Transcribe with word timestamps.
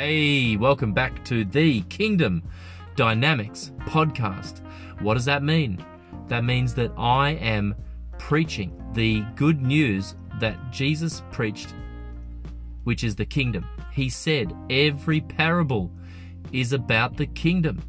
Hey, 0.00 0.56
welcome 0.56 0.92
back 0.92 1.24
to 1.24 1.44
the 1.44 1.80
Kingdom 1.88 2.44
Dynamics 2.94 3.72
podcast. 3.80 4.64
What 5.00 5.14
does 5.14 5.24
that 5.24 5.42
mean? 5.42 5.84
That 6.28 6.44
means 6.44 6.72
that 6.74 6.92
I 6.96 7.30
am 7.30 7.74
preaching 8.16 8.80
the 8.92 9.22
good 9.34 9.60
news 9.60 10.14
that 10.38 10.70
Jesus 10.70 11.24
preached, 11.32 11.74
which 12.84 13.02
is 13.02 13.16
the 13.16 13.26
kingdom. 13.26 13.66
He 13.92 14.08
said 14.08 14.54
every 14.70 15.20
parable 15.20 15.90
is 16.52 16.72
about 16.72 17.16
the 17.16 17.26
kingdom. 17.26 17.82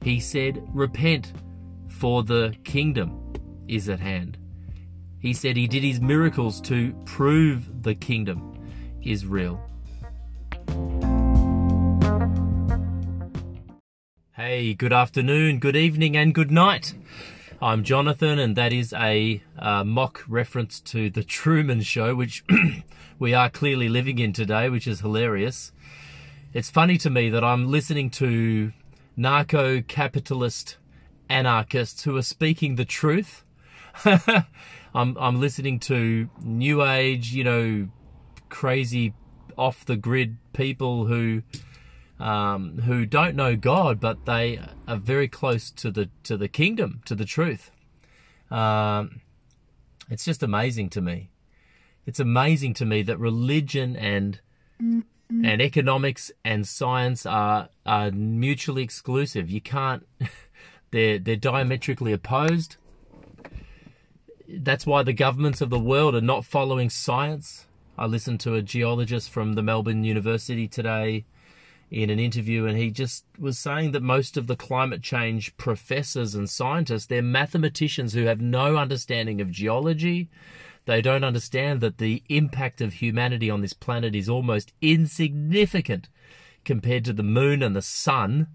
He 0.00 0.18
said, 0.18 0.66
Repent, 0.72 1.34
for 1.88 2.22
the 2.22 2.54
kingdom 2.64 3.34
is 3.68 3.90
at 3.90 4.00
hand. 4.00 4.38
He 5.18 5.34
said 5.34 5.54
he 5.54 5.68
did 5.68 5.82
his 5.82 6.00
miracles 6.00 6.62
to 6.62 6.94
prove 7.04 7.82
the 7.82 7.94
kingdom 7.94 8.54
is 9.02 9.26
real. 9.26 9.67
Hey, 14.40 14.72
good 14.72 14.92
afternoon, 14.92 15.58
good 15.58 15.74
evening, 15.74 16.16
and 16.16 16.32
good 16.32 16.52
night. 16.52 16.94
I'm 17.60 17.82
Jonathan, 17.82 18.38
and 18.38 18.54
that 18.54 18.72
is 18.72 18.92
a 18.92 19.42
uh, 19.58 19.82
mock 19.82 20.22
reference 20.28 20.78
to 20.78 21.10
The 21.10 21.24
Truman 21.24 21.80
Show, 21.82 22.14
which 22.14 22.44
we 23.18 23.34
are 23.34 23.50
clearly 23.50 23.88
living 23.88 24.20
in 24.20 24.32
today, 24.32 24.68
which 24.68 24.86
is 24.86 25.00
hilarious. 25.00 25.72
It's 26.54 26.70
funny 26.70 26.98
to 26.98 27.10
me 27.10 27.30
that 27.30 27.42
I'm 27.42 27.68
listening 27.68 28.10
to 28.10 28.72
narco 29.16 29.82
capitalist 29.82 30.76
anarchists 31.28 32.04
who 32.04 32.16
are 32.16 32.22
speaking 32.22 32.76
the 32.76 32.84
truth. 32.84 33.42
I'm, 34.04 35.16
I'm 35.18 35.40
listening 35.40 35.80
to 35.80 36.30
new 36.44 36.84
age, 36.84 37.32
you 37.32 37.42
know, 37.42 37.88
crazy 38.50 39.14
off 39.56 39.84
the 39.84 39.96
grid 39.96 40.36
people 40.52 41.06
who 41.06 41.42
um, 42.20 42.78
who 42.78 43.06
don't 43.06 43.36
know 43.36 43.56
God, 43.56 44.00
but 44.00 44.26
they 44.26 44.60
are 44.86 44.96
very 44.96 45.28
close 45.28 45.70
to 45.72 45.90
the 45.90 46.10
to 46.24 46.36
the 46.36 46.48
kingdom, 46.48 47.00
to 47.04 47.14
the 47.14 47.24
truth. 47.24 47.70
Um, 48.50 49.20
it's 50.10 50.24
just 50.24 50.42
amazing 50.42 50.90
to 50.90 51.00
me. 51.00 51.30
It's 52.06 52.20
amazing 52.20 52.74
to 52.74 52.86
me 52.86 53.02
that 53.02 53.18
religion 53.18 53.96
and 53.96 54.40
and 54.80 55.60
economics 55.60 56.32
and 56.44 56.66
science 56.66 57.26
are 57.26 57.68
are 57.84 58.10
mutually 58.10 58.82
exclusive. 58.82 59.50
You 59.50 59.60
can't. 59.60 60.06
They're 60.90 61.18
they're 61.18 61.36
diametrically 61.36 62.14
opposed. 62.14 62.76
That's 64.48 64.86
why 64.86 65.02
the 65.02 65.12
governments 65.12 65.60
of 65.60 65.68
the 65.68 65.78
world 65.78 66.14
are 66.14 66.22
not 66.22 66.46
following 66.46 66.88
science. 66.88 67.66
I 67.98 68.06
listened 68.06 68.40
to 68.40 68.54
a 68.54 68.62
geologist 68.62 69.28
from 69.28 69.52
the 69.52 69.62
Melbourne 69.62 70.02
University 70.02 70.66
today 70.66 71.26
in 71.90 72.10
an 72.10 72.18
interview, 72.18 72.66
and 72.66 72.76
he 72.76 72.90
just 72.90 73.24
was 73.38 73.58
saying 73.58 73.92
that 73.92 74.02
most 74.02 74.36
of 74.36 74.46
the 74.46 74.56
climate 74.56 75.02
change 75.02 75.56
professors 75.56 76.34
and 76.34 76.48
scientists, 76.48 77.06
they're 77.06 77.22
mathematicians 77.22 78.12
who 78.12 78.24
have 78.24 78.40
no 78.40 78.76
understanding 78.76 79.40
of 79.40 79.50
geology. 79.50 80.28
They 80.84 81.00
don't 81.00 81.24
understand 81.24 81.80
that 81.80 81.98
the 81.98 82.22
impact 82.28 82.80
of 82.80 82.94
humanity 82.94 83.50
on 83.50 83.62
this 83.62 83.72
planet 83.72 84.14
is 84.14 84.28
almost 84.28 84.72
insignificant 84.82 86.08
compared 86.64 87.04
to 87.06 87.12
the 87.14 87.22
moon 87.22 87.62
and 87.62 87.74
the 87.74 87.82
sun. 87.82 88.48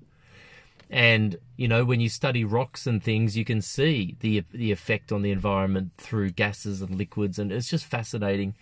And 0.90 1.38
you 1.58 1.68
know, 1.68 1.86
when 1.86 2.02
you 2.02 2.10
study 2.10 2.44
rocks 2.44 2.86
and 2.86 3.04
things, 3.04 3.36
you 3.36 3.46
can 3.46 3.62
see 3.62 4.16
the 4.20 4.44
the 4.52 4.72
effect 4.72 5.12
on 5.12 5.24
the 5.24 5.32
environment 5.32 5.92
through 5.98 6.32
gases 6.32 6.84
and 6.84 6.96
liquids, 6.96 7.40
and 7.40 7.52
it's 7.52 7.70
just 7.70 7.86
fascinating. 7.86 8.54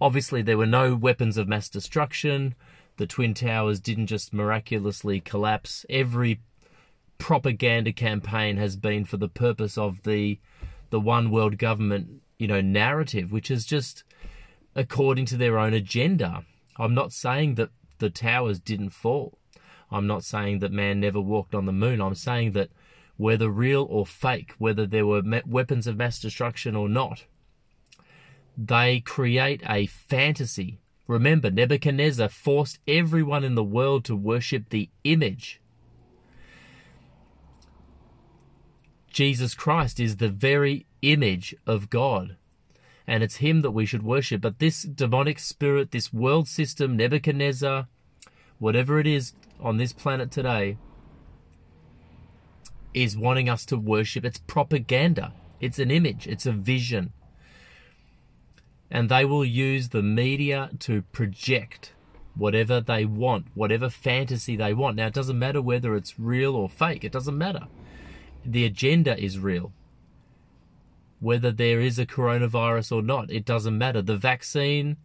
Obviously, 0.00 0.42
there 0.42 0.58
were 0.58 0.66
no 0.66 0.94
weapons 0.94 1.36
of 1.36 1.48
mass 1.48 1.68
destruction 1.68 2.54
the 2.96 3.06
Twin 3.06 3.34
Towers 3.34 3.80
didn't 3.80 4.06
just 4.06 4.32
miraculously 4.32 5.20
collapse. 5.20 5.84
Every 5.90 6.40
propaganda 7.18 7.92
campaign 7.92 8.56
has 8.56 8.76
been 8.76 9.04
for 9.04 9.16
the 9.16 9.28
purpose 9.28 9.78
of 9.78 10.02
the 10.02 10.38
the 10.90 11.00
one 11.00 11.30
world 11.30 11.58
government, 11.58 12.22
you 12.38 12.46
know, 12.46 12.60
narrative, 12.60 13.32
which 13.32 13.50
is 13.50 13.66
just 13.66 14.04
according 14.76 15.26
to 15.26 15.36
their 15.36 15.58
own 15.58 15.74
agenda. 15.74 16.44
I'm 16.76 16.94
not 16.94 17.12
saying 17.12 17.56
that 17.56 17.70
the 17.98 18.10
towers 18.10 18.60
didn't 18.60 18.90
fall. 18.90 19.38
I'm 19.90 20.06
not 20.06 20.24
saying 20.24 20.58
that 20.60 20.72
man 20.72 21.00
never 21.00 21.20
walked 21.20 21.54
on 21.54 21.66
the 21.66 21.72
moon. 21.72 22.00
I'm 22.00 22.14
saying 22.14 22.52
that 22.52 22.70
whether 23.16 23.48
real 23.48 23.86
or 23.88 24.06
fake, 24.06 24.52
whether 24.58 24.86
there 24.86 25.06
were 25.06 25.22
weapons 25.46 25.86
of 25.86 25.96
mass 25.96 26.20
destruction 26.20 26.74
or 26.74 26.88
not, 26.88 27.24
they 28.56 29.00
create 29.00 29.62
a 29.68 29.86
fantasy 29.86 30.78
Remember, 31.06 31.50
Nebuchadnezzar 31.50 32.28
forced 32.28 32.78
everyone 32.88 33.44
in 33.44 33.54
the 33.54 33.64
world 33.64 34.04
to 34.06 34.16
worship 34.16 34.70
the 34.70 34.88
image. 35.04 35.60
Jesus 39.10 39.54
Christ 39.54 40.00
is 40.00 40.16
the 40.16 40.28
very 40.28 40.86
image 41.02 41.54
of 41.66 41.90
God. 41.90 42.36
And 43.06 43.22
it's 43.22 43.36
him 43.36 43.60
that 43.60 43.72
we 43.72 43.84
should 43.84 44.02
worship. 44.02 44.40
But 44.40 44.58
this 44.58 44.82
demonic 44.82 45.38
spirit, 45.38 45.90
this 45.90 46.12
world 46.12 46.48
system, 46.48 46.96
Nebuchadnezzar, 46.96 47.86
whatever 48.58 48.98
it 48.98 49.06
is 49.06 49.34
on 49.60 49.76
this 49.76 49.92
planet 49.92 50.30
today, 50.30 50.78
is 52.94 53.16
wanting 53.16 53.48
us 53.48 53.66
to 53.66 53.76
worship. 53.76 54.24
It's 54.24 54.38
propaganda. 54.38 55.34
It's 55.60 55.78
an 55.78 55.90
image. 55.90 56.26
It's 56.26 56.46
a 56.46 56.52
vision 56.52 57.12
and 58.94 59.08
they 59.08 59.24
will 59.24 59.44
use 59.44 59.88
the 59.88 60.04
media 60.04 60.70
to 60.78 61.02
project 61.02 61.92
whatever 62.36 62.80
they 62.80 63.04
want, 63.04 63.46
whatever 63.52 63.90
fantasy 63.90 64.54
they 64.54 64.72
want. 64.72 64.96
Now, 64.96 65.08
it 65.08 65.12
doesn't 65.12 65.38
matter 65.38 65.60
whether 65.60 65.96
it's 65.96 66.18
real 66.18 66.54
or 66.54 66.68
fake, 66.68 67.02
it 67.02 67.10
doesn't 67.10 67.36
matter. 67.36 67.66
The 68.44 68.64
agenda 68.64 69.18
is 69.18 69.36
real. 69.36 69.72
Whether 71.18 71.50
there 71.50 71.80
is 71.80 71.98
a 71.98 72.06
coronavirus 72.06 72.92
or 72.92 73.02
not, 73.02 73.32
it 73.32 73.44
doesn't 73.44 73.76
matter. 73.76 74.00
The 74.00 74.16
vaccine 74.16 74.96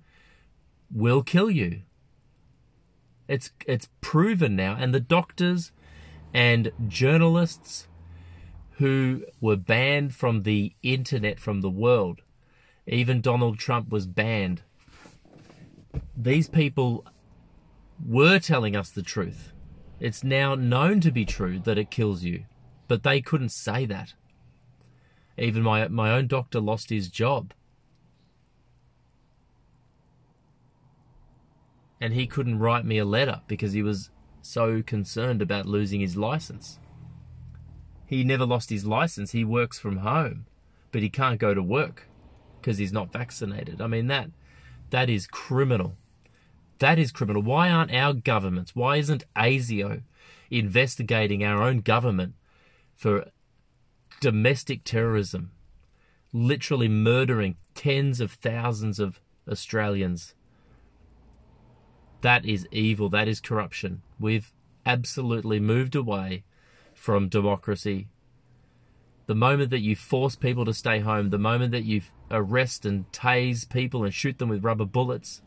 will 0.94 1.24
kill 1.24 1.50
you. 1.50 1.82
It's 3.28 3.52
it's 3.66 3.90
proven 4.02 4.56
now, 4.56 4.76
and 4.78 4.94
the 4.94 5.00
doctors 5.00 5.72
and 6.32 6.72
journalists 6.88 7.88
who 8.78 9.24
were 9.42 9.56
banned 9.56 10.14
from 10.14 10.44
the 10.44 10.74
internet 10.84 11.40
from 11.40 11.62
the 11.62 11.70
world 11.72 12.22
even 12.90 13.22
Donald 13.22 13.60
Trump 13.60 13.90
was 13.90 14.08
banned. 14.08 14.64
These 16.18 16.50
people 16.50 17.06
were 18.04 18.40
telling 18.40 18.76
us 18.76 18.90
the 18.90 19.04
truth. 19.04 19.54
It's 20.00 20.24
now 20.24 20.56
known 20.56 21.00
to 21.02 21.12
be 21.12 21.24
true 21.24 21.60
that 21.60 21.78
it 21.78 21.92
kills 21.92 22.24
you, 22.24 22.46
but 22.88 23.04
they 23.04 23.22
couldn't 23.22 23.50
say 23.50 23.86
that. 23.86 24.16
Even 25.38 25.62
my 25.62 25.88
my 25.88 26.12
own 26.12 26.26
doctor 26.28 26.60
lost 26.60 26.90
his 26.90 27.10
job. 27.10 27.54
And 32.02 32.14
he 32.14 32.26
couldn't 32.26 32.60
write 32.60 32.86
me 32.86 32.98
a 32.98 33.06
letter 33.06 33.42
because 33.48 33.74
he 33.74 33.84
was 33.84 34.10
so 34.42 34.82
concerned 34.82 35.42
about 35.42 35.66
losing 35.68 36.00
his 36.00 36.18
license. 36.18 36.80
He 38.08 38.24
never 38.24 38.46
lost 38.46 38.72
his 38.72 38.86
license. 38.86 39.32
He 39.32 39.44
works 39.44 39.78
from 39.78 39.98
home, 39.98 40.48
but 40.92 41.04
he 41.04 41.10
can't 41.10 41.40
go 41.40 41.54
to 41.54 41.62
work 41.62 42.09
because 42.62 42.78
he's 42.78 42.94
not 42.94 43.12
vaccinated. 43.12 43.82
I 43.82 43.88
mean 43.88 44.08
that 44.08 44.30
that 44.90 45.10
is 45.10 45.28
criminal. 45.28 45.96
That 46.80 46.98
is 46.98 47.12
criminal. 47.12 47.42
Why 47.42 47.70
aren't 47.70 47.94
our 47.94 48.14
governments? 48.14 48.76
Why 48.76 48.98
isn't 48.98 49.26
ASIO 49.36 50.04
investigating 50.50 51.44
our 51.44 51.62
own 51.62 51.80
government 51.80 52.34
for 52.96 53.26
domestic 54.22 54.84
terrorism, 54.84 55.52
literally 56.34 56.88
murdering 56.88 57.58
tens 57.76 58.20
of 58.22 58.32
thousands 58.32 59.00
of 59.00 59.20
Australians? 59.50 60.34
That 62.22 62.46
is 62.46 62.68
evil. 62.72 63.10
That 63.10 63.28
is 63.28 63.40
corruption. 63.40 64.02
We've 64.20 64.52
absolutely 64.86 65.60
moved 65.60 65.96
away 65.96 66.44
from 66.94 67.30
democracy 67.30 68.08
the 69.30 69.36
moment 69.36 69.70
that 69.70 69.82
you 69.82 69.96
force 69.96 70.36
people 70.36 70.66
to 70.66 70.74
stay 70.74 71.02
home, 71.02 71.30
the 71.30 71.38
moment 71.38 71.72
that 71.72 71.84
you 71.84 72.02
arrest 72.32 72.86
and 72.86 73.12
tase 73.12 73.68
people 73.68 74.04
and 74.04 74.14
shoot 74.14 74.38
them 74.38 74.50
with 74.50 74.64
rubber 74.64 74.86
bullets 74.86 75.42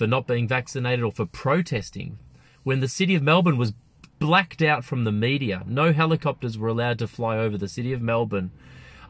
for 0.00 0.06
not 0.06 0.26
being 0.26 0.48
vaccinated 0.48 1.04
or 1.04 1.12
for 1.12 1.26
protesting, 1.26 2.18
when 2.62 2.80
the 2.80 2.88
city 2.88 3.14
of 3.14 3.22
Melbourne 3.22 3.58
was 3.58 3.74
blacked 4.18 4.62
out 4.62 4.84
from 4.84 5.04
the 5.04 5.12
media, 5.12 5.62
no 5.66 5.92
helicopters 5.92 6.56
were 6.56 6.68
allowed 6.68 6.98
to 7.00 7.06
fly 7.06 7.36
over 7.36 7.58
the 7.58 7.68
city 7.68 7.92
of 7.92 8.00
Melbourne. 8.00 8.50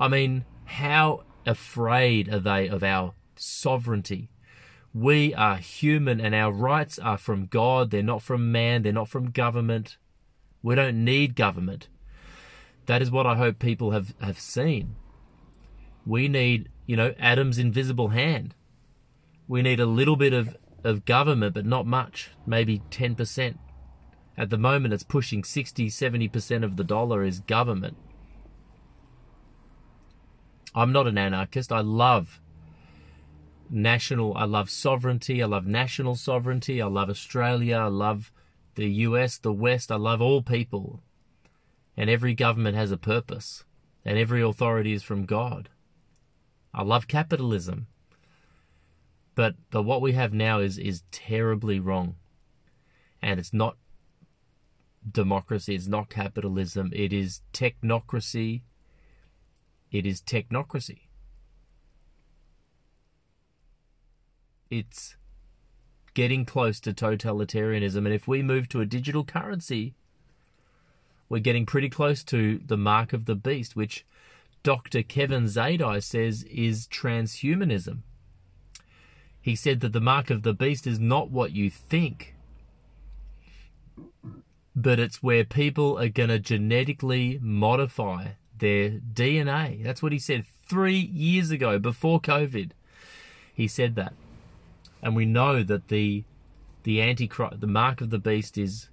I 0.01 0.09
mean, 0.09 0.45
how 0.65 1.23
afraid 1.47 2.33
are 2.33 2.41
they 2.41 2.69
of 2.69 2.83
our 2.83 3.15
sovereignty? 3.37 4.31
We 4.93 5.33
are 5.35 5.59
human 5.59 6.21
and 6.21 6.35
our 6.35 6.53
rights 6.53 6.99
are 6.99 7.19
from 7.19 7.47
God. 7.47 7.91
They're 7.91 8.03
not 8.03 8.23
from 8.23 8.51
man. 8.51 8.83
They're 8.83 8.93
not 8.93 9.09
from 9.09 9.31
government. 9.31 9.97
We 10.63 10.75
don't 10.75 11.05
need 11.05 11.37
government. 11.37 11.89
That 12.87 13.01
is 13.01 13.11
what 13.11 13.27
I 13.27 13.37
hope 13.37 13.61
people 13.61 13.93
have, 13.93 14.15
have 14.21 14.41
seen. 14.41 14.97
We 16.11 16.27
need, 16.27 16.71
you 16.87 16.97
know, 16.97 17.15
Adam's 17.21 17.57
invisible 17.57 18.09
hand. 18.09 18.57
We 19.47 19.63
need 19.63 19.79
a 19.79 19.87
little 19.87 20.17
bit 20.17 20.33
of 20.33 20.57
of 20.83 21.05
government, 21.05 21.55
but 21.55 21.65
not 21.65 21.87
much, 21.87 22.31
maybe 22.45 22.83
10%. 22.91 23.59
At 24.37 24.51
the 24.51 24.59
moment, 24.59 24.93
it's 24.93 25.05
pushing 25.05 25.45
60, 25.45 25.89
70% 25.89 26.65
of 26.65 26.77
the 26.77 26.83
dollar 26.83 27.23
is 27.23 27.39
government. 27.39 27.97
I'm 30.75 30.91
not 30.91 31.07
an 31.07 31.17
anarchist. 31.17 31.71
I 31.71 31.81
love 31.81 32.41
national, 33.69 34.37
I 34.37 34.47
love 34.47 34.69
sovereignty. 34.69 35.41
I 35.41 35.47
love 35.47 35.67
national 35.67 36.17
sovereignty. 36.17 36.83
I 36.83 36.87
love 36.87 37.09
Australia. 37.09 37.77
I 37.77 37.87
love 37.87 38.33
the 38.75 38.89
US, 39.07 39.39
the 39.39 39.53
West. 39.53 39.93
I 39.93 39.97
love 39.97 40.21
all 40.21 40.43
people. 40.43 41.05
And 41.97 42.11
every 42.11 42.35
government 42.35 42.77
has 42.77 42.91
a 42.91 42.97
purpose. 42.97 43.63
And 44.05 44.19
every 44.19 44.43
authority 44.43 44.93
is 44.93 45.05
from 45.05 45.25
God. 45.25 45.69
I 46.73 46.83
love 46.83 47.09
capitalism. 47.09 47.87
But 49.35 49.55
but 49.71 49.83
what 49.83 50.03
we 50.03 50.13
have 50.13 50.33
now 50.33 50.61
is 50.61 50.79
is 50.79 51.03
terribly 51.11 51.81
wrong. 51.81 52.17
And 53.23 53.39
it's 53.39 53.53
not 53.53 53.77
democracy, 55.11 55.75
it's 55.75 55.87
not 55.87 56.09
capitalism, 56.09 56.91
it 56.95 57.13
is 57.13 57.43
technocracy. 57.53 58.63
It 59.91 60.07
is 60.07 60.23
technocracy. 60.23 61.01
It's 64.71 65.17
getting 66.15 66.45
close 66.45 66.81
to 66.81 66.93
totalitarianism 66.93 67.99
and 67.99 68.13
if 68.13 68.29
we 68.29 68.43
move 68.43 68.69
to 68.69 68.81
a 68.81 68.87
digital 68.87 69.25
currency, 69.25 69.95
we're 71.29 71.39
getting 71.39 71.67
pretty 71.67 71.89
close 71.89 72.23
to 72.25 72.61
the 72.65 72.77
mark 72.77 73.13
of 73.13 73.25
the 73.25 73.37
beast, 73.37 73.75
which 73.77 74.05
Dr. 74.63 75.03
Kevin 75.03 75.45
Zadai 75.45 76.03
says 76.03 76.43
is 76.45 76.87
transhumanism. 76.89 77.99
He 79.41 79.57
said 79.57 79.81
that 79.81 79.93
the 79.93 80.01
mark 80.01 80.29
of 80.29 80.43
the 80.43 80.53
beast 80.53 80.87
is 80.87 81.01
not 81.01 81.31
what 81.31 81.53
you 81.53 81.71
think, 81.71 82.35
but 84.77 84.99
it's 84.99 85.23
where 85.23 85.45
people 85.45 85.99
are 85.99 86.11
going 86.11 86.29
to 86.29 86.39
genetically 86.39 87.39
modify 87.41 88.33
their 88.59 88.91
DNA. 88.91 89.83
That's 89.83 90.03
what 90.03 90.13
he 90.13 90.19
said 90.19 90.45
three 90.69 90.99
years 90.99 91.51
ago, 91.51 91.79
before 91.79 92.21
COVID. 92.21 92.73
He 93.55 93.67
said 93.67 93.95
that. 93.97 94.13
And 95.03 95.17
we 95.17 95.25
know 95.25 95.63
that 95.63 95.89
the 95.89 96.25
the 96.83 97.03
antichrist 97.03 97.61
the 97.61 97.67
mark 97.67 98.01
of 98.01 98.09
the 98.09 98.19
beast 98.19 98.57
is 98.57 98.89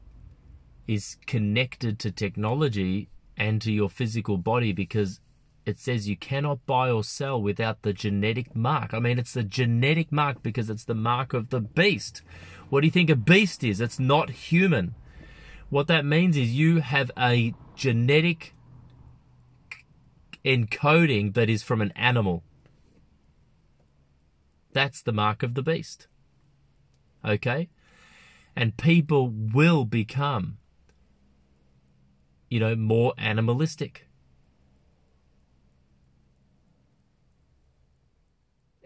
is 0.87 1.17
connected 1.25 1.99
to 1.99 2.11
technology 2.11 3.09
and 3.37 3.61
to 3.61 3.71
your 3.71 3.89
physical 3.89 4.37
body 4.37 4.71
because 4.71 5.19
it 5.67 5.77
says 5.77 6.07
you 6.07 6.15
cannot 6.15 6.65
buy 6.65 6.89
or 6.89 7.03
sell 7.03 7.41
without 7.41 7.81
the 7.81 7.91
genetic 7.91 8.55
mark. 8.55 8.93
I 8.93 8.99
mean, 8.99 9.19
it's 9.19 9.33
the 9.33 9.43
genetic 9.43 10.13
mark 10.13 10.41
because 10.41 10.69
it's 10.69 10.85
the 10.85 10.95
mark 10.95 11.33
of 11.33 11.49
the 11.49 11.59
beast. 11.59 12.21
What 12.69 12.81
do 12.81 12.87
you 12.87 12.91
think 12.91 13.09
a 13.09 13.17
beast 13.17 13.65
is? 13.65 13.81
It's 13.81 13.99
not 13.99 14.29
human. 14.29 14.95
What 15.69 15.87
that 15.87 16.05
means 16.05 16.37
is 16.37 16.55
you 16.55 16.79
have 16.79 17.11
a 17.19 17.53
genetic 17.75 18.55
encoding 20.45 21.33
that 21.33 21.49
is 21.49 21.63
from 21.63 21.81
an 21.81 21.91
animal. 21.97 22.43
That's 24.71 25.01
the 25.01 25.11
mark 25.11 25.43
of 25.43 25.53
the 25.53 25.63
beast. 25.63 26.07
Okay? 27.25 27.67
And 28.55 28.77
people 28.77 29.27
will 29.27 29.83
become, 29.83 30.59
you 32.49 32.61
know, 32.61 32.73
more 32.77 33.13
animalistic 33.17 34.06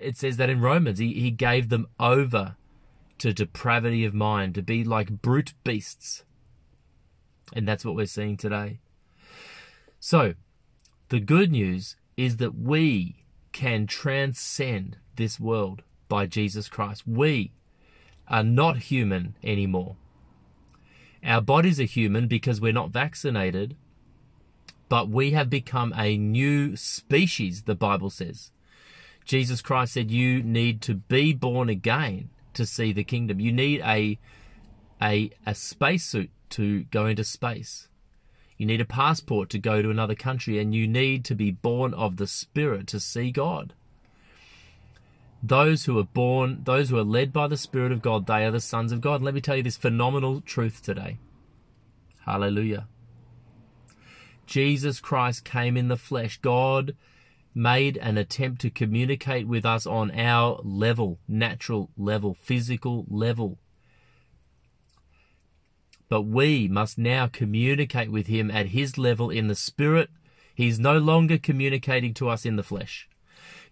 it 0.02 0.18
says 0.18 0.38
that 0.38 0.50
in 0.50 0.62
Romans, 0.62 1.00
he, 1.00 1.14
he 1.14 1.32
gave 1.32 1.70
them 1.70 1.88
over 2.00 2.56
to 3.20 3.34
depravity 3.34 4.04
of 4.04 4.14
mind, 4.14 4.56
to 4.56 4.64
be 4.64 4.84
like 4.84 5.22
brute 5.22 5.54
beasts. 5.64 6.24
And 7.54 7.68
that's 7.68 7.86
what 7.86 7.96
we're 7.96 8.08
seeing 8.08 8.36
today. 8.36 8.80
So, 10.00 10.34
the 11.10 11.20
good 11.20 11.52
news 11.52 11.98
is 12.18 12.38
that 12.38 12.58
we 12.58 13.26
can 13.52 13.86
transcend 13.86 14.98
this 15.18 15.40
world 15.40 15.84
by 16.10 16.26
Jesus 16.26 16.68
Christ. 16.68 17.08
We 17.08 17.52
are 18.28 18.44
not 18.44 18.78
human 18.78 19.36
anymore. 19.44 19.98
Our 21.24 21.42
bodies 21.42 21.80
are 21.80 21.84
human 21.84 22.28
because 22.28 22.60
we're 22.60 22.74
not 22.74 22.90
vaccinated, 22.90 23.76
but 24.90 25.10
we 25.10 25.32
have 25.32 25.50
become 25.50 25.94
a 25.96 26.18
new 26.18 26.76
species, 26.76 27.64
the 27.64 27.76
Bible 27.76 28.10
says. 28.10 28.52
Jesus 29.26 29.62
Christ 29.62 29.94
said 29.94 30.12
you 30.12 30.44
need 30.44 30.82
to 30.82 30.96
be 30.96 31.34
born 31.34 31.70
again 31.70 32.30
to 32.54 32.66
see 32.66 32.92
the 32.92 33.04
kingdom. 33.04 33.40
You 33.40 33.52
need 33.52 33.82
a 33.82 34.20
a 35.02 35.32
a 35.46 35.56
spacesuit 35.56 36.30
to 36.52 36.84
go 36.86 37.06
into 37.06 37.24
space. 37.24 37.88
You 38.58 38.66
need 38.68 38.82
a 38.82 38.86
passport 38.86 39.50
to 39.50 39.60
go 39.60 39.82
to 39.82 39.90
another 39.90 40.14
country 40.14 40.60
and 40.60 40.76
you 40.76 40.88
need 40.88 41.26
to 41.26 41.36
be 41.36 41.50
born 41.50 41.94
of 41.96 42.18
the 42.18 42.28
spirit 42.28 42.86
to 42.88 43.00
see 43.00 43.32
God. 43.32 43.74
Those 45.42 45.86
who 45.86 45.98
are 45.98 46.04
born, 46.04 46.62
those 46.64 46.90
who 46.90 47.00
are 47.00 47.04
led 47.04 47.34
by 47.34 47.48
the 47.48 47.58
spirit 47.58 47.92
of 47.92 48.04
God, 48.04 48.28
they 48.28 48.46
are 48.46 48.52
the 48.52 48.60
sons 48.60 48.92
of 48.92 49.02
God. 49.02 49.24
Let 49.24 49.34
me 49.34 49.42
tell 49.42 49.56
you 49.56 49.64
this 49.64 49.78
phenomenal 49.78 50.42
truth 50.42 50.84
today. 50.84 51.18
Hallelujah. 52.26 52.88
Jesus 54.46 55.00
Christ 55.00 55.44
came 55.44 55.76
in 55.76 55.88
the 55.88 55.98
flesh. 55.98 56.38
God 56.38 56.96
made 57.54 57.98
an 57.98 58.18
attempt 58.18 58.62
to 58.62 58.70
communicate 58.70 59.48
with 59.48 59.66
us 59.66 59.86
on 59.86 60.12
our 60.12 60.60
level, 60.64 61.20
natural 61.28 61.90
level, 61.98 62.34
physical 62.34 63.06
level. 63.10 63.60
But 66.10 66.24
we 66.24 66.68
must 66.68 66.98
now 66.98 67.28
communicate 67.28 68.12
with 68.12 68.28
him 68.28 68.52
at 68.52 68.68
his 68.68 68.98
level 68.98 69.30
in 69.30 69.48
the 69.48 69.56
spirit. 69.56 70.10
He's 70.54 70.80
no 70.80 70.98
longer 70.98 71.38
communicating 71.38 72.14
to 72.16 72.30
us 72.30 72.46
in 72.46 72.58
the 72.58 72.64
flesh. 72.64 73.08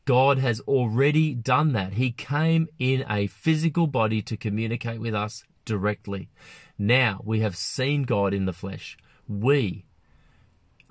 God 0.06 0.40
has 0.40 0.60
already 0.62 1.36
done 1.36 1.74
that. 1.74 1.94
He 1.94 2.12
came 2.12 2.68
in 2.80 3.06
a 3.10 3.28
physical 3.28 3.88
body 3.88 4.22
to 4.24 4.38
communicate 4.38 5.00
with 5.00 5.14
us 5.14 5.44
directly. 5.66 6.30
Now 6.78 7.22
we 7.24 7.42
have 7.42 7.56
seen 7.56 8.04
God 8.04 8.34
in 8.34 8.46
the 8.46 8.54
flesh. 8.54 8.98
We 9.28 9.86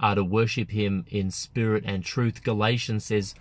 are 0.01 0.15
to 0.15 0.25
worship 0.25 0.71
him 0.71 1.05
in 1.09 1.31
spirit 1.31 1.85
and 1.87 2.05
truth. 2.05 2.43
Galatians 2.43 3.05
says, 3.05 3.35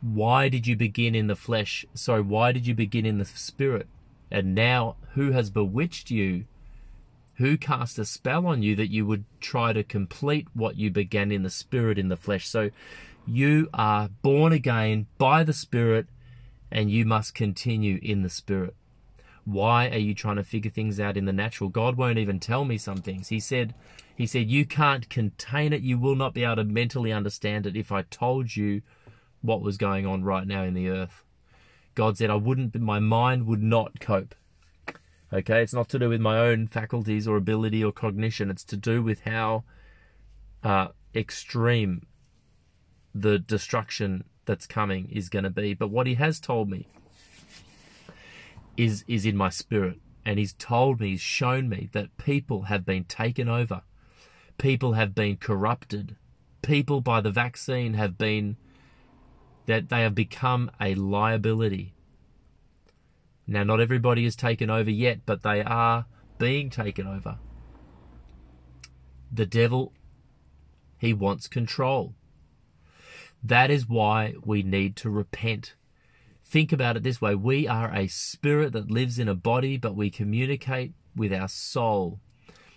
Why 0.00 0.48
did 0.48 0.66
you 0.66 0.76
begin 0.76 1.14
in 1.14 1.26
the 1.26 1.36
flesh? 1.36 1.86
Sorry, 1.94 2.22
why 2.22 2.52
did 2.52 2.66
you 2.66 2.74
begin 2.74 3.06
in 3.06 3.18
the 3.18 3.24
spirit? 3.24 3.88
And 4.30 4.54
now, 4.54 4.96
who 5.14 5.32
has 5.32 5.50
bewitched 5.50 6.10
you? 6.10 6.44
Who 7.36 7.56
cast 7.56 7.98
a 7.98 8.04
spell 8.04 8.46
on 8.46 8.62
you 8.62 8.76
that 8.76 8.90
you 8.90 9.06
would 9.06 9.24
try 9.40 9.72
to 9.72 9.82
complete 9.82 10.48
what 10.54 10.76
you 10.76 10.90
began 10.90 11.32
in 11.32 11.42
the 11.42 11.50
spirit 11.50 11.98
in 11.98 12.08
the 12.08 12.16
flesh? 12.16 12.48
So, 12.48 12.70
you 13.26 13.68
are 13.72 14.08
born 14.08 14.52
again 14.52 15.06
by 15.16 15.44
the 15.44 15.52
spirit, 15.52 16.06
and 16.70 16.90
you 16.90 17.04
must 17.04 17.34
continue 17.34 17.98
in 18.02 18.22
the 18.22 18.30
spirit. 18.30 18.74
Why 19.44 19.88
are 19.88 19.98
you 19.98 20.14
trying 20.14 20.36
to 20.36 20.44
figure 20.44 20.70
things 20.70 21.00
out 21.00 21.16
in 21.16 21.24
the 21.24 21.32
natural? 21.32 21.68
God 21.68 21.96
won't 21.96 22.18
even 22.18 22.38
tell 22.38 22.64
me 22.64 22.78
some 22.78 22.98
things. 22.98 23.28
He 23.28 23.40
said, 23.40 23.74
he 24.14 24.26
said, 24.26 24.50
You 24.50 24.64
can't 24.64 25.08
contain 25.08 25.72
it. 25.72 25.82
You 25.82 25.98
will 25.98 26.14
not 26.14 26.34
be 26.34 26.44
able 26.44 26.56
to 26.56 26.64
mentally 26.64 27.12
understand 27.12 27.66
it 27.66 27.76
if 27.76 27.90
I 27.90 28.02
told 28.02 28.54
you 28.54 28.82
what 29.40 29.62
was 29.62 29.76
going 29.76 30.06
on 30.06 30.22
right 30.22 30.46
now 30.46 30.62
in 30.62 30.74
the 30.74 30.88
earth. 30.88 31.24
God 31.94 32.16
said, 32.16 32.30
I 32.30 32.36
wouldn't, 32.36 32.78
my 32.80 33.00
mind 33.00 33.46
would 33.46 33.62
not 33.62 34.00
cope. 34.00 34.34
Okay, 35.32 35.62
it's 35.62 35.74
not 35.74 35.88
to 35.90 35.98
do 35.98 36.08
with 36.08 36.20
my 36.20 36.38
own 36.38 36.66
faculties 36.66 37.26
or 37.26 37.36
ability 37.36 37.82
or 37.82 37.90
cognition. 37.90 38.50
It's 38.50 38.64
to 38.64 38.76
do 38.76 39.02
with 39.02 39.22
how 39.22 39.64
uh, 40.62 40.88
extreme 41.14 42.06
the 43.14 43.38
destruction 43.38 44.24
that's 44.44 44.66
coming 44.66 45.08
is 45.10 45.28
going 45.28 45.44
to 45.44 45.50
be. 45.50 45.74
But 45.74 45.88
what 45.88 46.06
he 46.06 46.14
has 46.14 46.38
told 46.38 46.68
me 46.68 46.86
is 48.76 49.04
is 49.06 49.26
in 49.26 49.36
my 49.36 49.48
spirit, 49.48 50.00
and 50.24 50.38
he's 50.38 50.52
told 50.52 51.00
me, 51.00 51.10
he's 51.10 51.20
shown 51.20 51.68
me 51.68 51.88
that 51.92 52.16
people 52.16 52.62
have 52.62 52.84
been 52.84 53.04
taken 53.04 53.48
over 53.48 53.82
people 54.62 54.92
have 54.92 55.12
been 55.12 55.36
corrupted. 55.36 56.16
People 56.62 57.00
by 57.00 57.20
the 57.20 57.32
vaccine 57.32 57.94
have 57.94 58.16
been, 58.16 58.56
that 59.66 59.88
they 59.88 60.02
have 60.02 60.14
become 60.14 60.70
a 60.80 60.94
liability. 60.94 61.94
Now, 63.46 63.64
not 63.64 63.80
everybody 63.80 64.24
is 64.24 64.36
taken 64.36 64.70
over 64.70 64.90
yet, 64.90 65.20
but 65.26 65.42
they 65.42 65.62
are 65.62 66.06
being 66.38 66.70
taken 66.70 67.08
over. 67.08 67.38
The 69.32 69.46
devil, 69.46 69.92
he 70.98 71.12
wants 71.12 71.48
control. 71.48 72.14
That 73.42 73.70
is 73.70 73.88
why 73.88 74.34
we 74.44 74.62
need 74.62 74.94
to 74.96 75.10
repent. 75.10 75.74
Think 76.52 76.70
about 76.70 76.98
it 76.98 77.02
this 77.02 77.18
way 77.18 77.34
we 77.34 77.66
are 77.66 77.90
a 77.94 78.08
spirit 78.08 78.74
that 78.74 78.90
lives 78.90 79.18
in 79.18 79.26
a 79.26 79.34
body, 79.34 79.78
but 79.78 79.96
we 79.96 80.10
communicate 80.10 80.92
with 81.16 81.32
our 81.32 81.48
soul. 81.48 82.20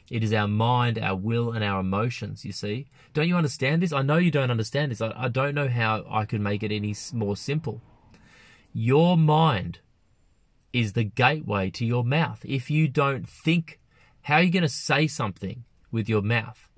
It 0.10 0.24
is 0.24 0.32
our 0.32 0.48
mind, 0.48 0.98
our 0.98 1.18
will, 1.18 1.52
and 1.52 1.62
our 1.62 1.82
emotions, 1.82 2.46
you 2.46 2.54
see. 2.54 2.88
Don't 3.14 3.28
you 3.28 3.36
understand 3.36 3.82
this? 3.82 3.92
I 3.92 4.02
know 4.02 4.16
you 4.16 4.32
don't 4.32 4.50
understand 4.50 4.92
this. 4.92 5.02
I, 5.02 5.12
I 5.18 5.28
don't 5.28 5.54
know 5.54 5.68
how 5.68 6.06
I 6.10 6.24
could 6.24 6.40
make 6.40 6.64
it 6.64 6.72
any 6.72 6.96
more 7.12 7.36
simple. 7.36 7.82
Your 8.72 9.18
mind 9.18 9.80
is 10.72 10.94
the 10.94 11.04
gateway 11.04 11.70
to 11.72 11.86
your 11.86 12.06
mouth. 12.06 12.46
If 12.46 12.72
you 12.72 12.88
don't 12.88 13.28
think, 13.28 13.82
how 14.22 14.36
are 14.36 14.44
you 14.44 14.52
going 14.52 14.64
to 14.64 14.70
say 14.70 15.06
something 15.06 15.66
with 15.92 16.08
your 16.08 16.22
mouth 16.22 16.70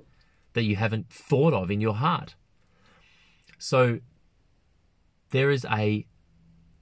that 0.54 0.64
you 0.64 0.78
haven't 0.78 1.12
thought 1.12 1.54
of 1.54 1.70
in 1.70 1.80
your 1.80 1.94
heart? 1.94 2.34
So 3.60 4.00
there 5.30 5.52
is 5.52 5.64
a 5.70 6.08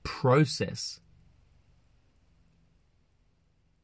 process. 0.06 1.02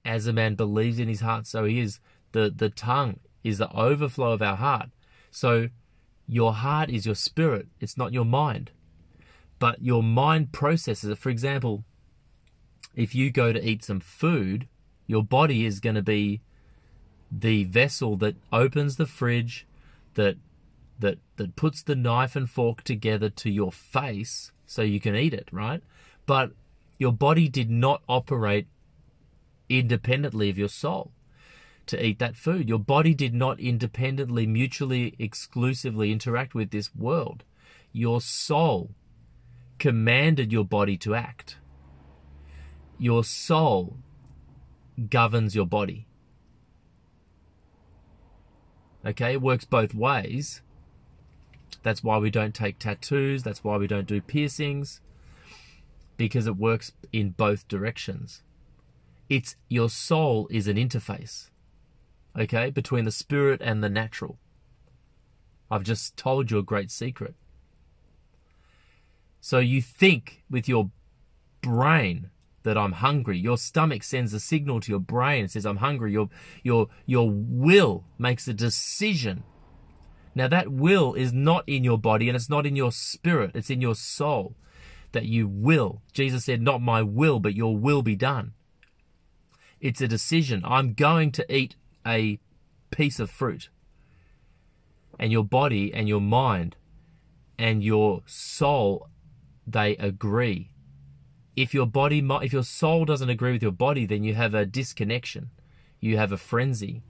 As 0.05 0.25
a 0.25 0.33
man 0.33 0.55
believes 0.55 0.97
in 0.97 1.09
his 1.09 1.19
heart, 1.19 1.45
so 1.45 1.65
he 1.65 1.79
is. 1.79 1.99
The, 2.31 2.49
the 2.49 2.69
tongue 2.69 3.19
is 3.43 3.57
the 3.57 3.69
overflow 3.73 4.31
of 4.31 4.41
our 4.41 4.55
heart. 4.55 4.89
So 5.31 5.67
your 6.27 6.53
heart 6.53 6.89
is 6.89 7.05
your 7.05 7.15
spirit, 7.15 7.67
it's 7.81 7.97
not 7.97 8.13
your 8.13 8.23
mind. 8.23 8.71
But 9.59 9.83
your 9.83 10.01
mind 10.01 10.53
processes 10.53 11.09
it. 11.09 11.17
For 11.17 11.29
example, 11.29 11.83
if 12.95 13.13
you 13.13 13.31
go 13.31 13.51
to 13.51 13.67
eat 13.67 13.83
some 13.83 13.99
food, 13.99 14.67
your 15.07 15.23
body 15.23 15.65
is 15.65 15.81
going 15.81 15.95
to 15.95 16.01
be 16.01 16.39
the 17.29 17.65
vessel 17.65 18.15
that 18.17 18.35
opens 18.51 18.95
the 18.95 19.05
fridge, 19.05 19.67
that 20.15 20.37
that 20.99 21.17
that 21.35 21.55
puts 21.55 21.83
the 21.83 21.95
knife 21.95 22.35
and 22.35 22.49
fork 22.49 22.83
together 22.83 23.29
to 23.29 23.49
your 23.49 23.71
face 23.71 24.51
so 24.65 24.81
you 24.81 24.99
can 24.99 25.15
eat 25.15 25.33
it, 25.33 25.49
right? 25.51 25.83
But 26.25 26.51
your 26.97 27.11
body 27.11 27.49
did 27.49 27.69
not 27.69 28.03
operate 28.07 28.67
independently 29.69 30.49
of 30.49 30.57
your 30.57 30.67
soul 30.69 31.11
to 31.87 32.05
eat 32.05 32.19
that 32.19 32.35
food. 32.35 32.69
Your 32.69 32.79
body 32.79 33.13
did 33.13 33.33
not 33.33 33.59
independently, 33.59 34.45
mutually, 34.45 35.15
exclusively 35.17 36.11
interact 36.11 36.53
with 36.53 36.71
this 36.71 36.93
world. 36.95 37.43
Your 37.91 38.21
soul 38.21 38.91
commanded 39.79 40.51
your 40.51 40.63
body 40.63 40.97
to 40.97 41.15
act. 41.15 41.57
Your 42.99 43.23
soul 43.23 43.97
governs 45.09 45.55
your 45.55 45.65
body. 45.65 46.05
Okay, 49.03 49.33
it 49.33 49.41
works 49.41 49.65
both 49.65 49.95
ways. 49.95 50.61
That's 51.81 52.03
why 52.03 52.19
we 52.19 52.29
don't 52.29 52.53
take 52.53 52.77
tattoos. 52.77 53.41
That's 53.41 53.63
why 53.63 53.77
we 53.77 53.87
don't 53.87 54.05
do 54.07 54.21
piercings. 54.21 55.01
Because 56.21 56.45
it 56.45 56.55
works 56.55 56.91
in 57.11 57.31
both 57.31 57.67
directions. 57.67 58.43
It's 59.27 59.55
your 59.69 59.89
soul 59.89 60.47
is 60.51 60.67
an 60.67 60.77
interface. 60.77 61.49
Okay, 62.37 62.69
between 62.69 63.05
the 63.05 63.11
spirit 63.11 63.59
and 63.59 63.83
the 63.83 63.89
natural. 63.89 64.37
I've 65.71 65.81
just 65.81 66.15
told 66.17 66.51
you 66.51 66.59
a 66.59 66.61
great 66.61 66.91
secret. 66.91 67.33
So 69.39 69.57
you 69.57 69.81
think 69.81 70.43
with 70.47 70.69
your 70.69 70.91
brain 71.61 72.29
that 72.61 72.77
I'm 72.77 72.91
hungry. 72.91 73.39
Your 73.39 73.57
stomach 73.57 74.03
sends 74.03 74.31
a 74.31 74.39
signal 74.39 74.79
to 74.81 74.91
your 74.91 74.99
brain 74.99 75.41
and 75.41 75.51
says 75.51 75.65
I'm 75.65 75.77
hungry. 75.77 76.11
Your 76.11 76.29
your 76.61 76.89
your 77.07 77.31
will 77.31 78.03
makes 78.19 78.47
a 78.47 78.53
decision 78.53 79.43
now, 80.33 80.47
that 80.47 80.71
will 80.71 81.13
is 81.13 81.33
not 81.33 81.67
in 81.67 81.83
your 81.83 81.97
body 81.97 82.29
and 82.29 82.35
it's 82.35 82.49
not 82.49 82.65
in 82.65 82.75
your 82.75 82.91
spirit, 82.91 83.51
it's 83.53 83.69
in 83.69 83.81
your 83.81 83.95
soul 83.95 84.55
that 85.11 85.25
you 85.25 85.47
will. 85.47 86.01
Jesus 86.13 86.45
said, 86.45 86.61
Not 86.61 86.81
my 86.81 87.01
will, 87.01 87.39
but 87.39 87.55
your 87.55 87.75
will 87.75 88.01
be 88.01 88.15
done. 88.15 88.53
It's 89.79 90.01
a 90.01 90.07
decision. 90.07 90.61
I'm 90.63 90.93
going 90.93 91.31
to 91.33 91.53
eat 91.53 91.75
a 92.05 92.39
piece 92.91 93.19
of 93.19 93.29
fruit. 93.29 93.69
And 95.19 95.31
your 95.31 95.43
body 95.43 95.93
and 95.93 96.07
your 96.07 96.21
mind 96.21 96.75
and 97.57 97.83
your 97.83 98.21
soul, 98.25 99.09
they 99.67 99.95
agree. 99.97 100.71
If 101.55 101.73
your 101.73 101.85
body, 101.85 102.25
if 102.41 102.53
your 102.53 102.63
soul 102.63 103.05
doesn't 103.05 103.29
agree 103.29 103.51
with 103.51 103.61
your 103.61 103.71
body, 103.71 104.05
then 104.05 104.23
you 104.23 104.35
have 104.35 104.53
a 104.53 104.65
disconnection. 104.65 105.49
You 105.99 106.17
have 106.17 106.31
a 106.31 106.37
frenzy. 106.37 107.03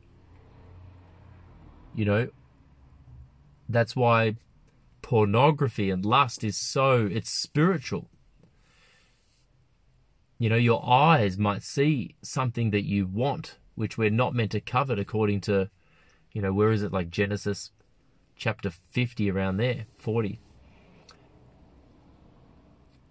You 1.93 2.05
know, 2.05 2.29
that's 3.69 3.95
why 3.95 4.35
pornography 5.01 5.89
and 5.89 6.05
lust 6.05 6.43
is 6.43 6.57
so, 6.57 7.07
it's 7.11 7.29
spiritual. 7.29 8.09
You 10.37 10.49
know, 10.49 10.55
your 10.55 10.87
eyes 10.87 11.37
might 11.37 11.63
see 11.63 12.15
something 12.21 12.71
that 12.71 12.85
you 12.85 13.05
want, 13.05 13.57
which 13.75 13.97
we're 13.97 14.09
not 14.09 14.33
meant 14.33 14.51
to 14.51 14.61
covet 14.61 14.99
according 14.99 15.41
to, 15.41 15.69
you 16.31 16.41
know, 16.41 16.53
where 16.53 16.71
is 16.71 16.81
it 16.81 16.91
like 16.91 17.09
Genesis 17.09 17.71
chapter 18.35 18.71
50 18.71 19.29
around 19.29 19.57
there, 19.57 19.85
40. 19.99 20.39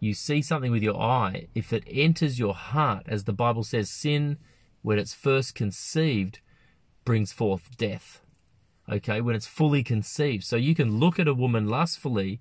You 0.01 0.15
see 0.15 0.43
something 0.43 0.73
with 0.73 0.83
your 0.83 1.01
eye, 1.01 1.47
if 1.55 1.73
it 1.73 1.85
enters 1.87 2.39
your 2.39 2.55
heart, 2.55 3.05
as 3.07 3.25
the 3.25 3.33
Bible 3.33 3.63
says, 3.63 3.91
sin, 3.91 4.39
when 4.83 4.99
it's 4.99 5.15
first 5.15 5.55
conceived, 5.55 6.41
brings 7.05 7.33
forth 7.33 7.77
death 7.77 8.23
okay, 8.91 9.21
when 9.21 9.35
it's 9.35 9.47
fully 9.47 9.83
conceived. 9.83 10.45
So 10.45 10.57
you 10.57 10.75
can 10.75 10.99
look 10.99 11.19
at 11.19 11.29
a 11.29 11.35
woman 11.35 11.69
lustfully 11.69 12.41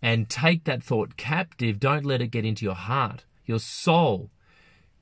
and 0.00 0.28
take 0.28 0.64
that 0.64 0.82
thought 0.82 1.16
captive. 1.16 1.80
Don't 1.80 2.04
let 2.04 2.20
it 2.20 2.28
get 2.28 2.44
into 2.44 2.64
your 2.64 2.74
heart. 2.74 3.24
Your 3.46 3.58
soul 3.58 4.30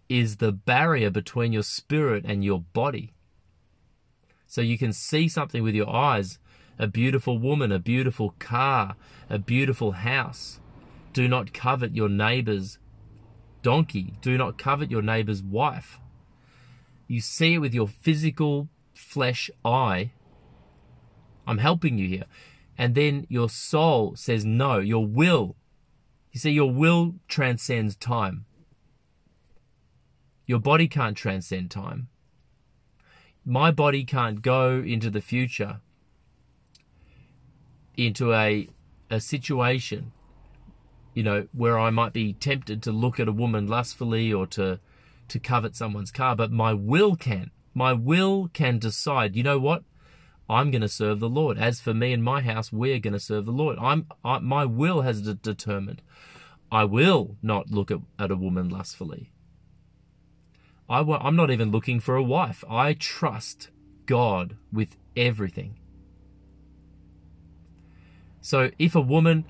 is 0.08 0.36
the 0.36 0.52
barrier 0.52 1.10
between 1.10 1.52
your 1.52 1.62
spirit 1.62 2.24
and 2.26 2.44
your 2.44 2.60
body. 2.60 3.12
So 4.46 4.60
you 4.60 4.76
can 4.76 4.92
see 4.92 5.28
something 5.28 5.62
with 5.62 5.74
your 5.74 5.88
eyes 5.88 6.38
a 6.78 6.86
beautiful 6.86 7.38
woman, 7.38 7.70
a 7.70 7.78
beautiful 7.78 8.34
car, 8.38 8.96
a 9.30 9.38
beautiful 9.38 9.92
house. 9.92 10.58
Do 11.12 11.28
not 11.28 11.52
covet 11.52 11.94
your 11.94 12.08
neighbor's 12.08 12.78
donkey. 13.62 14.14
Do 14.20 14.36
not 14.36 14.58
covet 14.58 14.90
your 14.90 15.02
neighbor's 15.02 15.42
wife. 15.42 16.00
You 17.06 17.20
see 17.20 17.54
it 17.54 17.58
with 17.58 17.74
your 17.74 17.86
physical 17.86 18.68
flesh 18.94 19.50
eye, 19.64 20.12
I'm 21.46 21.58
helping 21.58 21.98
you 21.98 22.08
here. 22.08 22.24
And 22.78 22.94
then 22.94 23.26
your 23.28 23.48
soul 23.48 24.16
says 24.16 24.44
no, 24.44 24.78
your 24.78 25.06
will. 25.06 25.56
You 26.32 26.40
see, 26.40 26.50
your 26.50 26.72
will 26.72 27.16
transcends 27.28 27.94
time. 27.96 28.46
Your 30.46 30.58
body 30.58 30.88
can't 30.88 31.16
transcend 31.16 31.70
time. 31.70 32.08
My 33.44 33.70
body 33.70 34.04
can't 34.04 34.40
go 34.40 34.80
into 34.80 35.10
the 35.10 35.20
future, 35.20 35.80
into 37.96 38.32
a, 38.32 38.68
a 39.10 39.20
situation, 39.20 40.12
you 41.12 41.22
know, 41.22 41.48
where 41.52 41.78
I 41.78 41.90
might 41.90 42.12
be 42.12 42.32
tempted 42.32 42.82
to 42.82 42.92
look 42.92 43.20
at 43.20 43.28
a 43.28 43.32
woman 43.32 43.66
lustfully 43.66 44.32
or 44.32 44.46
to, 44.48 44.78
to 45.28 45.38
covet 45.38 45.76
someone's 45.76 46.10
car, 46.10 46.36
but 46.36 46.50
my 46.50 46.72
will 46.72 47.16
can. 47.16 47.50
My 47.74 47.92
will 47.92 48.48
can 48.52 48.78
decide, 48.78 49.34
you 49.34 49.42
know 49.42 49.58
what? 49.58 49.82
I'm 50.48 50.70
going 50.70 50.82
to 50.82 50.88
serve 50.88 51.20
the 51.20 51.28
Lord. 51.28 51.58
As 51.58 51.80
for 51.80 51.94
me 51.94 52.12
and 52.12 52.22
my 52.22 52.40
house, 52.40 52.72
we're 52.72 52.98
going 52.98 53.12
to 53.12 53.20
serve 53.20 53.46
the 53.46 53.52
Lord. 53.52 53.78
I'm, 53.80 54.06
I, 54.24 54.38
my 54.38 54.64
will 54.64 55.02
has 55.02 55.22
de- 55.22 55.34
determined. 55.34 56.02
I 56.70 56.84
will 56.84 57.36
not 57.42 57.70
look 57.70 57.90
at, 57.90 58.00
at 58.18 58.30
a 58.30 58.36
woman 58.36 58.68
lustfully. 58.68 59.30
I'm 60.88 61.36
not 61.36 61.50
even 61.50 61.70
looking 61.70 62.00
for 62.00 62.16
a 62.16 62.22
wife. 62.22 62.64
I 62.68 62.92
trust 62.92 63.70
God 64.04 64.56
with 64.70 64.96
everything. 65.16 65.78
So 68.42 68.70
if 68.78 68.94
a 68.94 69.00
woman 69.00 69.46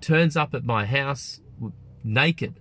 turns 0.00 0.36
up 0.36 0.54
at 0.54 0.64
my 0.64 0.86
house 0.86 1.40
naked, 2.02 2.58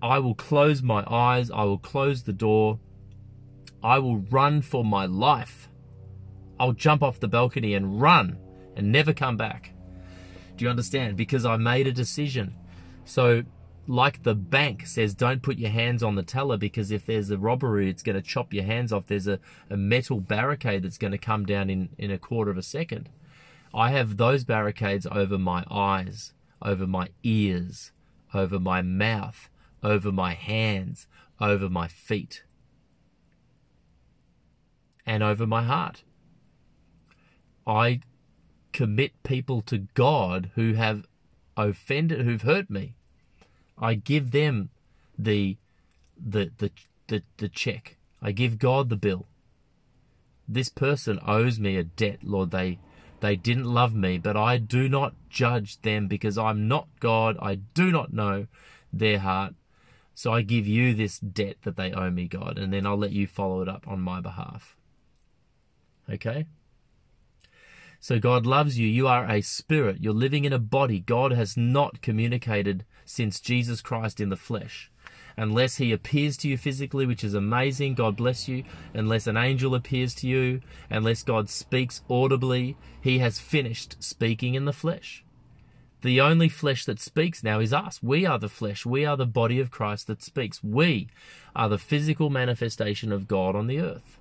I 0.00 0.18
will 0.18 0.34
close 0.34 0.82
my 0.82 1.04
eyes, 1.06 1.50
I 1.50 1.64
will 1.64 1.78
close 1.78 2.22
the 2.22 2.32
door, 2.32 2.78
I 3.82 3.98
will 3.98 4.18
run 4.18 4.62
for 4.62 4.84
my 4.84 5.06
life. 5.06 5.68
I'll 6.58 6.72
jump 6.72 7.02
off 7.02 7.20
the 7.20 7.28
balcony 7.28 7.74
and 7.74 8.00
run 8.00 8.38
and 8.76 8.90
never 8.90 9.12
come 9.12 9.36
back. 9.36 9.72
Do 10.56 10.64
you 10.64 10.70
understand? 10.70 11.16
Because 11.16 11.44
I 11.44 11.56
made 11.56 11.86
a 11.86 11.92
decision. 11.92 12.56
So, 13.04 13.44
like 13.86 14.24
the 14.24 14.34
bank 14.34 14.86
says, 14.86 15.14
don't 15.14 15.42
put 15.42 15.58
your 15.58 15.70
hands 15.70 16.02
on 16.02 16.16
the 16.16 16.22
teller 16.22 16.56
because 16.56 16.90
if 16.90 17.06
there's 17.06 17.30
a 17.30 17.38
robbery, 17.38 17.88
it's 17.88 18.02
going 18.02 18.16
to 18.16 18.22
chop 18.22 18.52
your 18.52 18.64
hands 18.64 18.92
off. 18.92 19.06
There's 19.06 19.28
a, 19.28 19.38
a 19.70 19.76
metal 19.76 20.20
barricade 20.20 20.82
that's 20.82 20.98
going 20.98 21.12
to 21.12 21.18
come 21.18 21.46
down 21.46 21.70
in, 21.70 21.90
in 21.96 22.10
a 22.10 22.18
quarter 22.18 22.50
of 22.50 22.58
a 22.58 22.62
second. 22.62 23.08
I 23.72 23.92
have 23.92 24.16
those 24.16 24.44
barricades 24.44 25.06
over 25.10 25.38
my 25.38 25.64
eyes, 25.70 26.32
over 26.60 26.86
my 26.86 27.08
ears, 27.22 27.92
over 28.34 28.58
my 28.58 28.82
mouth, 28.82 29.48
over 29.82 30.10
my 30.10 30.34
hands, 30.34 31.06
over 31.40 31.68
my 31.70 31.86
feet 31.86 32.42
and 35.08 35.22
over 35.22 35.46
my 35.46 35.62
heart. 35.64 36.04
I 37.66 38.00
commit 38.72 39.22
people 39.22 39.62
to 39.62 39.78
God 39.94 40.50
who 40.54 40.74
have 40.74 41.06
offended, 41.56 42.20
who've 42.20 42.42
hurt 42.42 42.70
me. 42.70 42.94
I 43.76 43.94
give 43.94 44.30
them 44.30 44.70
the 45.18 45.56
the 46.16 46.50
the 46.58 46.70
the, 47.08 47.22
the 47.38 47.48
check. 47.48 47.96
I 48.22 48.32
give 48.32 48.58
God 48.58 48.88
the 48.88 48.96
bill. 48.96 49.26
This 50.46 50.68
person 50.68 51.18
owes 51.26 51.58
me 51.58 51.76
a 51.76 51.84
debt, 51.84 52.20
Lord. 52.22 52.50
They 52.50 52.78
they 53.20 53.34
didn't 53.36 53.64
love 53.64 53.94
me, 53.94 54.18
but 54.18 54.36
I 54.36 54.58
do 54.58 54.88
not 54.88 55.14
judge 55.28 55.80
them 55.82 56.06
because 56.06 56.38
I'm 56.38 56.68
not 56.68 56.86
God. 57.00 57.36
I 57.40 57.56
do 57.56 57.90
not 57.90 58.12
know. 58.12 58.46
their 58.92 59.18
heart. 59.18 59.54
So 60.14 60.32
I 60.32 60.42
give 60.42 60.66
you 60.66 60.94
this 60.94 61.18
debt 61.18 61.56
that 61.62 61.76
they 61.76 61.92
owe 61.92 62.10
me, 62.10 62.26
God, 62.26 62.58
and 62.58 62.72
then 62.72 62.86
I'll 62.86 62.96
let 62.96 63.12
you 63.12 63.26
follow 63.26 63.62
it 63.62 63.68
up 63.68 63.86
on 63.86 64.00
my 64.00 64.20
behalf. 64.20 64.77
Okay? 66.10 66.46
So 68.00 68.18
God 68.18 68.46
loves 68.46 68.78
you. 68.78 68.86
You 68.86 69.08
are 69.08 69.28
a 69.28 69.40
spirit. 69.40 69.98
You're 70.00 70.14
living 70.14 70.44
in 70.44 70.52
a 70.52 70.58
body. 70.58 71.00
God 71.00 71.32
has 71.32 71.56
not 71.56 72.00
communicated 72.00 72.84
since 73.04 73.40
Jesus 73.40 73.80
Christ 73.80 74.20
in 74.20 74.28
the 74.28 74.36
flesh. 74.36 74.90
Unless 75.36 75.76
he 75.76 75.92
appears 75.92 76.36
to 76.38 76.48
you 76.48 76.56
physically, 76.58 77.06
which 77.06 77.22
is 77.22 77.34
amazing, 77.34 77.94
God 77.94 78.16
bless 78.16 78.48
you. 78.48 78.64
Unless 78.92 79.26
an 79.26 79.36
angel 79.36 79.74
appears 79.74 80.14
to 80.16 80.28
you, 80.28 80.60
unless 80.90 81.22
God 81.22 81.48
speaks 81.48 82.02
audibly, 82.10 82.76
he 83.00 83.20
has 83.20 83.38
finished 83.38 83.96
speaking 84.00 84.54
in 84.54 84.64
the 84.64 84.72
flesh. 84.72 85.24
The 86.02 86.20
only 86.20 86.48
flesh 86.48 86.84
that 86.84 87.00
speaks 87.00 87.42
now 87.42 87.58
is 87.58 87.72
us. 87.72 88.00
We 88.02 88.24
are 88.24 88.38
the 88.38 88.48
flesh. 88.48 88.86
We 88.86 89.04
are 89.04 89.16
the 89.16 89.26
body 89.26 89.58
of 89.58 89.70
Christ 89.70 90.06
that 90.06 90.22
speaks. 90.22 90.62
We 90.62 91.08
are 91.56 91.68
the 91.68 91.78
physical 91.78 92.30
manifestation 92.30 93.10
of 93.10 93.26
God 93.26 93.56
on 93.56 93.66
the 93.66 93.80
earth. 93.80 94.18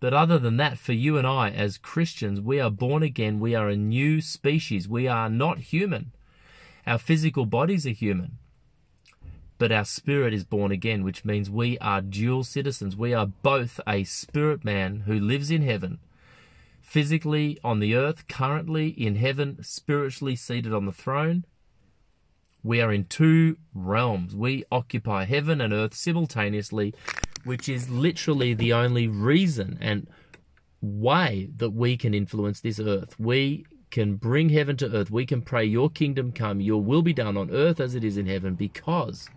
But 0.00 0.12
other 0.12 0.38
than 0.38 0.56
that, 0.58 0.78
for 0.78 0.92
you 0.92 1.16
and 1.16 1.26
I 1.26 1.50
as 1.50 1.78
Christians, 1.78 2.40
we 2.40 2.60
are 2.60 2.70
born 2.70 3.02
again. 3.02 3.40
We 3.40 3.54
are 3.54 3.68
a 3.68 3.76
new 3.76 4.20
species. 4.20 4.88
We 4.88 5.08
are 5.08 5.30
not 5.30 5.58
human. 5.58 6.12
Our 6.86 6.98
physical 6.98 7.46
bodies 7.46 7.86
are 7.86 7.90
human. 7.90 8.38
But 9.56 9.72
our 9.72 9.84
spirit 9.84 10.34
is 10.34 10.44
born 10.44 10.72
again, 10.72 11.04
which 11.04 11.24
means 11.24 11.48
we 11.48 11.78
are 11.78 12.00
dual 12.00 12.44
citizens. 12.44 12.96
We 12.96 13.14
are 13.14 13.26
both 13.26 13.80
a 13.86 14.04
spirit 14.04 14.64
man 14.64 15.04
who 15.06 15.18
lives 15.18 15.50
in 15.50 15.62
heaven 15.62 16.00
physically 16.84 17.58
on 17.64 17.80
the 17.80 17.94
earth, 17.94 18.28
currently 18.28 18.88
in 18.88 19.16
heaven, 19.16 19.58
spiritually 19.62 20.36
seated 20.36 20.72
on 20.72 20.84
the 20.84 20.92
throne. 20.92 21.44
We 22.62 22.80
are 22.80 22.92
in 22.92 23.06
two 23.06 23.56
realms. 23.74 24.36
We 24.36 24.64
occupy 24.70 25.24
heaven 25.24 25.60
and 25.60 25.72
earth 25.72 25.94
simultaneously, 25.94 26.94
which 27.44 27.68
is 27.68 27.90
literally 27.90 28.54
the 28.54 28.72
only 28.72 29.06
reason 29.06 29.78
and 29.80 30.08
way 30.80 31.48
that 31.56 31.70
we 31.70 31.96
can 31.96 32.14
influence 32.14 32.60
this 32.60 32.78
earth. 32.78 33.18
We 33.18 33.66
can 33.90 34.16
bring 34.16 34.48
heaven 34.48 34.76
to 34.78 34.92
earth. 34.92 35.10
We 35.10 35.24
can 35.24 35.42
pray, 35.42 35.64
Your 35.64 35.88
kingdom 35.88 36.32
come, 36.32 36.60
Your 36.60 36.82
will 36.82 37.02
be 37.02 37.12
done 37.12 37.36
on 37.36 37.50
earth 37.50 37.80
as 37.80 37.94
it 37.94 38.04
is 38.04 38.16
in 38.16 38.26
heaven, 38.26 38.54
because 38.54 39.28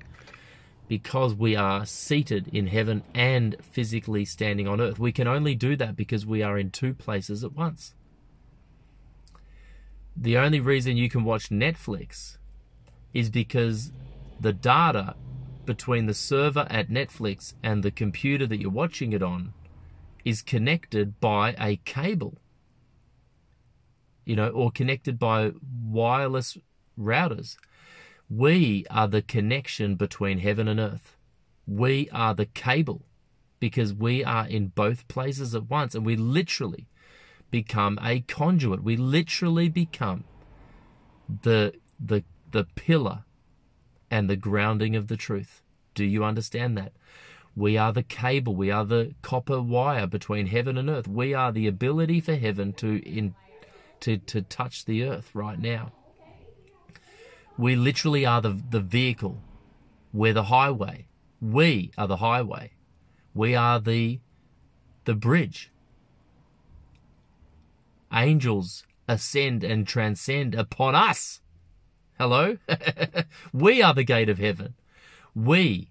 because 0.87 1.35
we 1.35 1.55
are 1.55 1.85
seated 1.85 2.47
in 2.53 2.67
heaven 2.67 3.03
and 3.13 3.57
physically 3.61 4.23
standing 4.23 4.67
on 4.67 4.79
earth. 4.79 4.97
We 4.97 5.11
can 5.11 5.27
only 5.27 5.53
do 5.53 5.75
that 5.75 5.95
because 5.95 6.25
we 6.25 6.41
are 6.41 6.57
in 6.57 6.71
two 6.71 6.93
places 6.93 7.43
at 7.43 7.53
once. 7.53 7.93
The 10.15 10.37
only 10.37 10.59
reason 10.59 10.97
you 10.97 11.09
can 11.09 11.23
watch 11.23 11.49
Netflix 11.49 12.37
is 13.13 13.29
because 13.29 13.91
the 14.39 14.53
data 14.53 15.15
between 15.67 16.07
the 16.07 16.15
server 16.15 16.65
at 16.71 16.89
Netflix 16.89 17.53
and 17.62 17.83
the 17.83 17.91
computer 17.91 18.47
that 18.47 18.59
you're 18.59 18.71
watching 18.71 19.13
it 19.13 19.21
on 19.21 19.53
is 20.25 20.41
connected 20.41 21.19
by 21.19 21.55
a 21.59 21.75
cable. 21.86 22.39
You 24.25 24.36
know, 24.36 24.50
or 24.50 24.71
connected 24.71 25.19
by 25.19 25.51
wireless 25.86 26.57
routers. 27.00 27.55
We 28.29 28.86
are 28.89 29.07
the 29.07 29.21
connection 29.21 29.95
between 29.95 30.39
heaven 30.39 30.67
and 30.67 30.79
earth. 30.79 31.15
We 31.67 32.09
are 32.12 32.33
the 32.33 32.47
cable 32.47 33.05
because 33.59 33.93
we 33.93 34.24
are 34.24 34.47
in 34.47 34.69
both 34.69 35.07
places 35.07 35.53
at 35.53 35.69
once 35.69 35.95
and 35.95 36.05
we 36.05 36.15
literally 36.15 36.88
become 37.51 38.00
a 38.01 38.21
conduit. 38.21 38.83
We 38.83 38.97
literally 38.97 39.69
become 39.69 40.24
the 41.43 41.73
the 41.99 42.23
the 42.51 42.65
pillar 42.75 43.23
and 44.10 44.30
the 44.30 44.36
grounding 44.36 44.96
of 44.96 45.08
the 45.08 45.17
truth. 45.17 45.62
Do 45.93 46.04
you 46.04 46.24
understand 46.24 46.78
that? 46.78 46.93
We 47.56 47.78
are 47.78 47.91
the 47.91 48.04
cable, 48.04 48.56
we 48.56 48.70
are 48.70 48.86
the 48.86 49.15
copper 49.22 49.62
wire 49.62 50.06
between 50.06 50.48
heaven 50.48 50.78
and 50.78 50.89
earth. 50.89 51.08
We 51.08 51.34
are 51.34 51.52
the 51.52 51.67
ability 51.67 52.22
for 52.22 52.36
heaven 52.36 52.74
to 52.74 53.02
in 53.08 53.34
to, 54.02 54.17
to 54.17 54.41
touch 54.41 54.86
the 54.86 55.04
earth 55.04 55.32
right 55.34 55.60
now. 55.60 55.91
We 57.58 57.76
literally 57.76 58.26
are 58.26 58.41
the, 58.41 58.62
the 58.70 58.80
vehicle. 58.80 59.41
We're 60.13 60.34
the 60.34 60.46
highway. 60.46 61.08
We 61.41 61.91
are 61.98 62.08
the 62.08 62.17
highway. 62.17 62.72
We 63.34 63.56
are 63.56 63.80
the, 63.80 64.20
the 65.06 65.15
bridge. 65.15 65.72
Angels 68.13 68.84
ascend 69.08 69.63
and 69.63 69.88
transcend 69.88 70.56
upon 70.56 70.96
us. 70.96 71.41
Hello? 72.19 72.58
we 73.53 73.82
are 73.84 73.93
the 73.93 74.03
gate 74.03 74.30
of 74.30 74.39
heaven. 74.39 74.73
We 75.36 75.89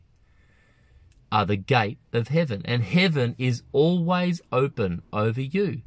are 1.31 1.47
the 1.47 1.57
gate 1.57 1.99
of 2.13 2.29
heaven, 2.29 2.63
and 2.65 2.83
heaven 2.83 3.37
is 3.39 3.63
always 3.73 4.41
open 4.51 5.03
over 5.13 5.41
you. 5.41 5.83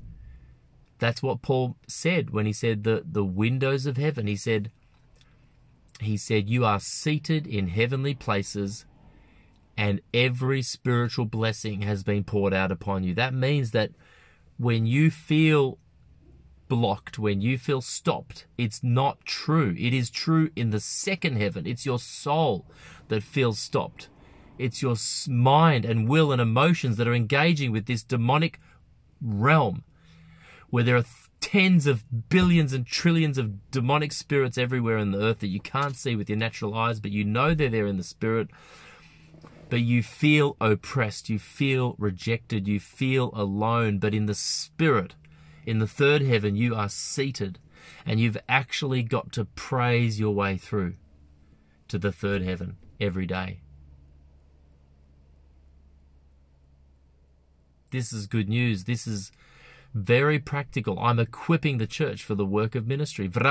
That's 0.97 1.21
what 1.21 1.41
Paul 1.41 1.75
said 1.87 2.29
when 2.29 2.45
he 2.45 2.53
said 2.53 2.83
the, 2.83 3.03
the 3.09 3.23
windows 3.23 3.85
of 3.85 3.97
heaven. 3.97 4.27
He 4.27 4.37
said, 4.37 4.71
he 5.99 6.15
said, 6.15 6.49
You 6.49 6.63
are 6.63 6.79
seated 6.79 7.45
in 7.45 7.67
heavenly 7.67 8.13
places, 8.13 8.85
and 9.77 9.99
every 10.13 10.61
spiritual 10.61 11.25
blessing 11.25 11.81
has 11.81 12.03
been 12.03 12.23
poured 12.23 12.53
out 12.53 12.71
upon 12.71 13.03
you. 13.03 13.13
That 13.13 13.33
means 13.33 13.71
that 13.71 13.91
when 14.57 14.85
you 14.85 15.11
feel 15.11 15.79
blocked, 16.69 17.19
when 17.19 17.41
you 17.41 17.57
feel 17.57 17.81
stopped, 17.81 18.45
it's 18.57 18.81
not 18.81 19.25
true. 19.25 19.75
It 19.77 19.93
is 19.93 20.09
true 20.09 20.51
in 20.55 20.69
the 20.69 20.79
second 20.79 21.35
heaven. 21.35 21.67
It's 21.67 21.85
your 21.85 21.99
soul 21.99 22.65
that 23.09 23.23
feels 23.23 23.59
stopped. 23.59 24.07
It's 24.57 24.81
your 24.81 24.95
mind 25.27 25.83
and 25.83 26.07
will 26.07 26.31
and 26.31 26.41
emotions 26.41 26.95
that 26.97 27.07
are 27.07 27.13
engaging 27.13 27.71
with 27.71 27.85
this 27.85 28.03
demonic 28.03 28.59
realm 29.21 29.83
where 30.69 30.83
there 30.83 30.97
are 30.97 31.05
tens 31.41 31.87
of 31.87 32.03
billions 32.29 32.73
and 32.73 32.85
trillions 32.85 33.37
of 33.37 33.71
demonic 33.71 34.11
spirits 34.11 34.57
everywhere 34.57 34.97
in 34.97 35.11
the 35.11 35.19
earth 35.19 35.39
that 35.39 35.47
you 35.47 35.59
can't 35.59 35.95
see 35.95 36.15
with 36.15 36.29
your 36.29 36.37
natural 36.37 36.75
eyes, 36.75 36.99
but 36.99 37.11
you 37.11 37.23
know 37.23 37.53
they're 37.53 37.69
there 37.69 37.87
in 37.87 37.97
the 37.97 38.03
spirit. 38.03 38.49
But 39.69 39.81
you 39.81 40.01
feel 40.01 40.57
oppressed, 40.59 41.29
you 41.29 41.39
feel 41.39 41.95
rejected, 41.97 42.67
you 42.67 42.79
feel 42.79 43.31
alone. 43.33 43.99
But 43.99 44.13
in 44.13 44.25
the 44.25 44.33
spirit, 44.33 45.15
in 45.69 45.77
the 45.77 45.87
third 45.87 46.23
heaven, 46.23 46.55
you 46.55 46.73
are 46.73 46.89
seated 46.89 47.59
and 48.03 48.19
you've 48.19 48.39
actually 48.49 49.03
got 49.03 49.31
to 49.33 49.45
praise 49.45 50.19
your 50.19 50.33
way 50.33 50.57
through 50.57 50.95
to 51.87 51.99
the 51.99 52.11
third 52.11 52.41
heaven 52.41 52.77
every 52.99 53.27
day. 53.27 53.59
This 57.91 58.11
is 58.11 58.25
good 58.25 58.49
news. 58.49 58.85
This 58.85 59.05
is 59.05 59.31
very 59.93 60.39
practical. 60.39 60.99
I'm 60.99 61.19
equipping 61.19 61.77
the 61.77 61.85
church 61.85 62.23
for 62.23 62.33
the 62.33 62.45
work 62.45 62.73
of 62.73 62.87
ministry. 62.87 63.27
Don't 63.27 63.43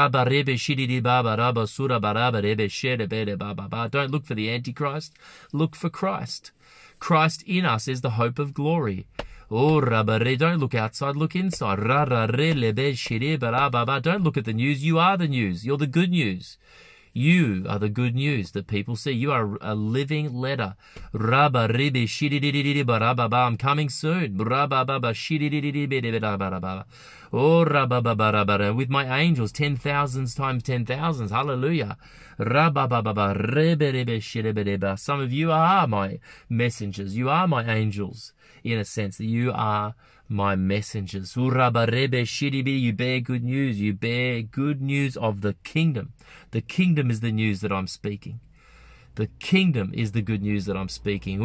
look 4.11 4.27
for 4.27 4.35
the 4.35 4.51
Antichrist, 4.51 5.13
look 5.53 5.77
for 5.77 5.89
Christ. 5.89 6.51
Christ 6.99 7.45
in 7.47 7.65
us 7.65 7.87
is 7.87 8.01
the 8.01 8.11
hope 8.11 8.41
of 8.41 8.55
glory. 8.55 9.07
Oh, 9.51 9.81
eh, 9.81 10.37
don't 10.37 10.59
look 10.59 10.75
outside, 10.75 11.17
look 11.17 11.35
inside. 11.35 11.79
Ra 11.79 12.05
rabe 12.05 12.95
shrib. 12.95 13.41
Don't 14.03 14.23
look 14.23 14.37
at 14.37 14.45
the 14.45 14.53
news, 14.53 14.85
you 14.85 14.99
are 14.99 15.17
the 15.17 15.29
news. 15.29 15.65
You're 15.65 15.79
the 15.79 15.87
good 15.87 16.11
news. 16.11 16.59
You 17.15 17.65
are 17.69 17.79
the 17.79 17.89
good 17.89 18.15
news 18.15 18.53
that 18.53 18.67
people 18.67 18.95
see. 18.95 19.13
You 19.13 19.33
are 19.33 19.59
a 19.61 19.75
living 19.75 20.35
letter. 20.35 20.77
Raba 21.13 21.67
ribi 21.69 22.07
shidi 22.07 22.41
di 22.41 22.83
ba 22.83 23.15
ba 23.15 23.29
ba 23.29 23.37
I'm 23.39 23.57
coming 23.57 23.89
soon. 23.89 24.37
Rabba 24.37 24.85
baba 24.85 25.13
shidi 25.13 26.85
Oh, 27.33 27.65
rabba 27.65 28.03
baba 28.03 28.31
rabba 28.33 28.73
with 28.73 28.89
my 28.89 29.19
angels, 29.19 29.51
ten 29.51 29.77
thousands 29.77 30.35
times 30.35 30.63
ten 30.63 30.87
thousands. 30.87 31.31
Hallelujah. 31.31 31.97
Rabba 32.39 32.87
baba 32.87 33.35
ribi 33.35 33.93
ribi 33.93 34.19
shidi 34.21 34.99
Some 34.99 35.21
of 35.21 35.33
you 35.33 35.51
are 35.51 35.89
my 35.89 36.21
messengers. 36.49 37.17
You 37.17 37.31
are 37.31 37.49
my 37.49 37.65
angels, 37.65 38.33
in 38.65 38.79
a 38.79 38.85
sense 38.85 39.19
that 39.19 39.27
you 39.27 39.53
are 39.53 39.95
my 40.29 40.57
messengers. 40.57 41.37
You 41.37 42.93
bear 42.93 43.21
good 43.21 43.45
news. 43.45 43.81
You 43.81 43.93
bear 43.95 44.43
good 44.43 44.83
news 44.83 45.17
of 45.17 45.41
the 45.41 45.55
kingdom. 45.65 46.13
The 46.51 46.61
kingdom 46.61 47.11
is 47.11 47.21
the 47.21 47.33
news 47.33 47.61
that 47.61 47.73
I'm 47.73 47.87
speaking. 47.87 48.41
The 49.15 49.29
kingdom 49.41 49.93
is 49.95 50.13
the 50.13 50.23
good 50.23 50.43
news 50.43 50.67
that 50.67 50.77
I'm 50.77 50.89
speaking. 50.89 51.41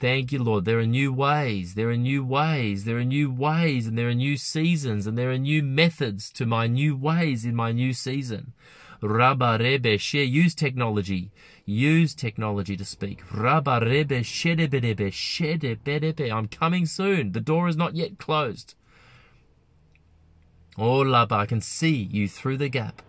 Thank 0.00 0.30
you, 0.30 0.42
Lord. 0.42 0.64
There 0.64 0.78
are 0.78 0.86
new 0.86 1.12
ways. 1.12 1.74
There 1.74 1.90
are 1.90 1.96
new 1.96 2.24
ways. 2.24 2.84
There 2.84 2.98
are 2.98 3.04
new 3.04 3.30
ways 3.30 3.86
and 3.88 3.98
there 3.98 4.08
are 4.08 4.14
new 4.14 4.36
seasons 4.36 5.06
and 5.06 5.18
there 5.18 5.30
are 5.30 5.38
new 5.38 5.62
methods 5.62 6.30
to 6.32 6.46
my 6.46 6.68
new 6.68 6.96
ways 6.96 7.44
in 7.44 7.56
my 7.56 7.72
new 7.72 7.92
season. 7.92 8.52
Rabba 9.00 9.58
Rebe 9.58 9.98
She, 10.00 10.22
use 10.24 10.54
technology. 10.54 11.30
Use 11.64 12.14
technology 12.14 12.76
to 12.76 12.84
speak. 12.84 13.22
Rabba 13.32 13.80
Rebe 13.80 14.20
Shedebedebe 14.20 15.12
Shedebedebe. 15.12 16.32
I'm 16.32 16.48
coming 16.48 16.86
soon. 16.86 17.32
The 17.32 17.40
door 17.40 17.68
is 17.68 17.76
not 17.76 17.94
yet 17.94 18.18
closed. 18.18 18.74
Oh, 20.80 21.02
Laba, 21.02 21.32
I 21.32 21.46
can 21.46 21.60
see 21.60 21.96
you 21.96 22.28
through 22.28 22.58
the 22.58 22.68
gap. 22.68 23.02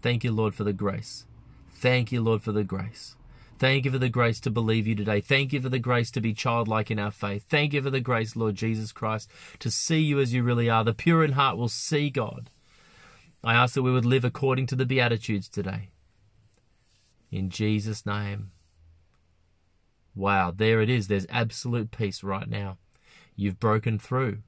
Thank 0.00 0.24
you, 0.24 0.32
Lord, 0.32 0.54
for 0.54 0.62
the 0.64 0.72
grace. 0.72 1.26
Thank 1.74 2.12
you, 2.12 2.22
Lord, 2.22 2.42
for 2.42 2.52
the 2.52 2.62
grace. 2.62 3.16
Thank 3.58 3.84
you 3.84 3.90
for 3.90 3.98
the 3.98 4.08
grace 4.08 4.40
to 4.40 4.50
believe 4.50 4.86
you 4.86 4.94
today. 4.94 5.20
Thank 5.20 5.52
you 5.52 5.60
for 5.60 5.68
the 5.68 5.78
grace 5.78 6.10
to 6.12 6.20
be 6.20 6.32
childlike 6.32 6.90
in 6.90 6.98
our 6.98 7.10
faith. 7.10 7.44
Thank 7.48 7.72
you 7.72 7.82
for 7.82 7.90
the 7.90 8.00
grace, 8.00 8.36
Lord 8.36 8.54
Jesus 8.54 8.92
Christ, 8.92 9.28
to 9.58 9.70
see 9.70 10.00
you 10.00 10.20
as 10.20 10.32
you 10.32 10.42
really 10.42 10.70
are. 10.70 10.84
The 10.84 10.94
pure 10.94 11.24
in 11.24 11.32
heart 11.32 11.56
will 11.56 11.68
see 11.68 12.10
God. 12.10 12.50
I 13.42 13.54
ask 13.54 13.74
that 13.74 13.82
we 13.82 13.92
would 13.92 14.04
live 14.04 14.24
according 14.24 14.66
to 14.66 14.76
the 14.76 14.86
Beatitudes 14.86 15.48
today. 15.48 15.88
In 17.30 17.50
Jesus' 17.50 18.06
name. 18.06 18.50
Wow, 20.14 20.52
there 20.54 20.80
it 20.80 20.90
is. 20.90 21.08
There's 21.08 21.26
absolute 21.28 21.90
peace 21.90 22.22
right 22.22 22.48
now. 22.48 22.78
You've 23.36 23.60
broken 23.60 23.98
through. 23.98 24.38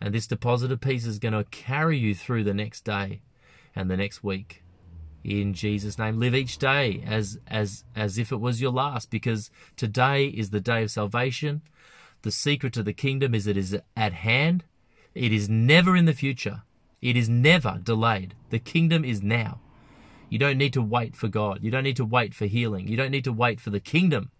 And 0.00 0.14
this 0.14 0.26
deposit 0.26 0.72
of 0.72 0.80
peace 0.80 1.06
is 1.06 1.18
going 1.18 1.34
to 1.34 1.44
carry 1.44 1.98
you 1.98 2.14
through 2.14 2.44
the 2.44 2.54
next 2.54 2.84
day 2.84 3.20
and 3.76 3.90
the 3.90 3.96
next 3.96 4.24
week. 4.24 4.62
In 5.22 5.52
Jesus' 5.52 5.98
name, 5.98 6.18
live 6.18 6.34
each 6.34 6.58
day 6.58 7.02
as 7.06 7.38
as 7.46 7.84
as 7.94 8.16
if 8.16 8.32
it 8.32 8.40
was 8.40 8.60
your 8.60 8.72
last, 8.72 9.10
because 9.10 9.50
today 9.76 10.26
is 10.26 10.50
the 10.50 10.60
day 10.60 10.82
of 10.82 10.90
salvation. 10.90 11.62
The 12.22 12.30
secret 12.30 12.72
to 12.74 12.82
the 12.82 12.92
kingdom 12.92 13.34
is 13.34 13.46
it 13.46 13.56
is 13.56 13.78
at 13.96 14.12
hand. 14.12 14.64
It 15.14 15.32
is 15.32 15.48
never 15.48 15.96
in 15.96 16.04
the 16.04 16.12
future. 16.12 16.62
It 17.02 17.16
is 17.16 17.28
never 17.28 17.80
delayed. 17.82 18.34
The 18.50 18.58
kingdom 18.58 19.04
is 19.04 19.22
now. 19.22 19.60
You 20.28 20.38
don't 20.38 20.58
need 20.58 20.72
to 20.74 20.82
wait 20.82 21.16
for 21.16 21.28
God. 21.28 21.58
You 21.62 21.70
don't 21.70 21.84
need 21.84 21.96
to 21.96 22.04
wait 22.04 22.34
for 22.34 22.46
healing. 22.46 22.86
You 22.88 22.96
don't 22.96 23.10
need 23.10 23.24
to 23.24 23.32
wait 23.32 23.60
for 23.60 23.70
the 23.70 23.80
kingdom. 23.80 24.30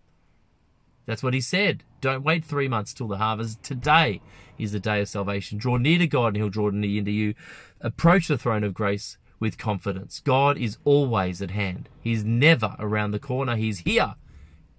That's 1.06 1.22
what 1.22 1.34
he 1.34 1.40
said. 1.40 1.82
Don't 2.00 2.22
wait 2.22 2.44
three 2.44 2.68
months 2.68 2.94
till 2.94 3.08
the 3.08 3.16
harvest. 3.16 3.62
Today 3.62 4.20
is 4.58 4.72
the 4.72 4.78
day 4.78 5.00
of 5.00 5.08
salvation. 5.08 5.58
Draw 5.58 5.78
near 5.78 5.98
to 5.98 6.06
God 6.06 6.28
and 6.28 6.36
he'll 6.36 6.48
draw 6.48 6.70
near 6.70 7.02
to 7.02 7.10
you. 7.10 7.34
Approach 7.80 8.28
the 8.28 8.38
throne 8.38 8.62
of 8.62 8.74
grace 8.74 9.18
with 9.40 9.58
confidence. 9.58 10.20
God 10.20 10.58
is 10.58 10.76
always 10.84 11.42
at 11.42 11.50
hand. 11.50 11.88
He's 12.00 12.22
never 12.22 12.76
around 12.78 13.10
the 13.10 13.18
corner. 13.18 13.56
He's 13.56 13.80
here. 13.80 14.14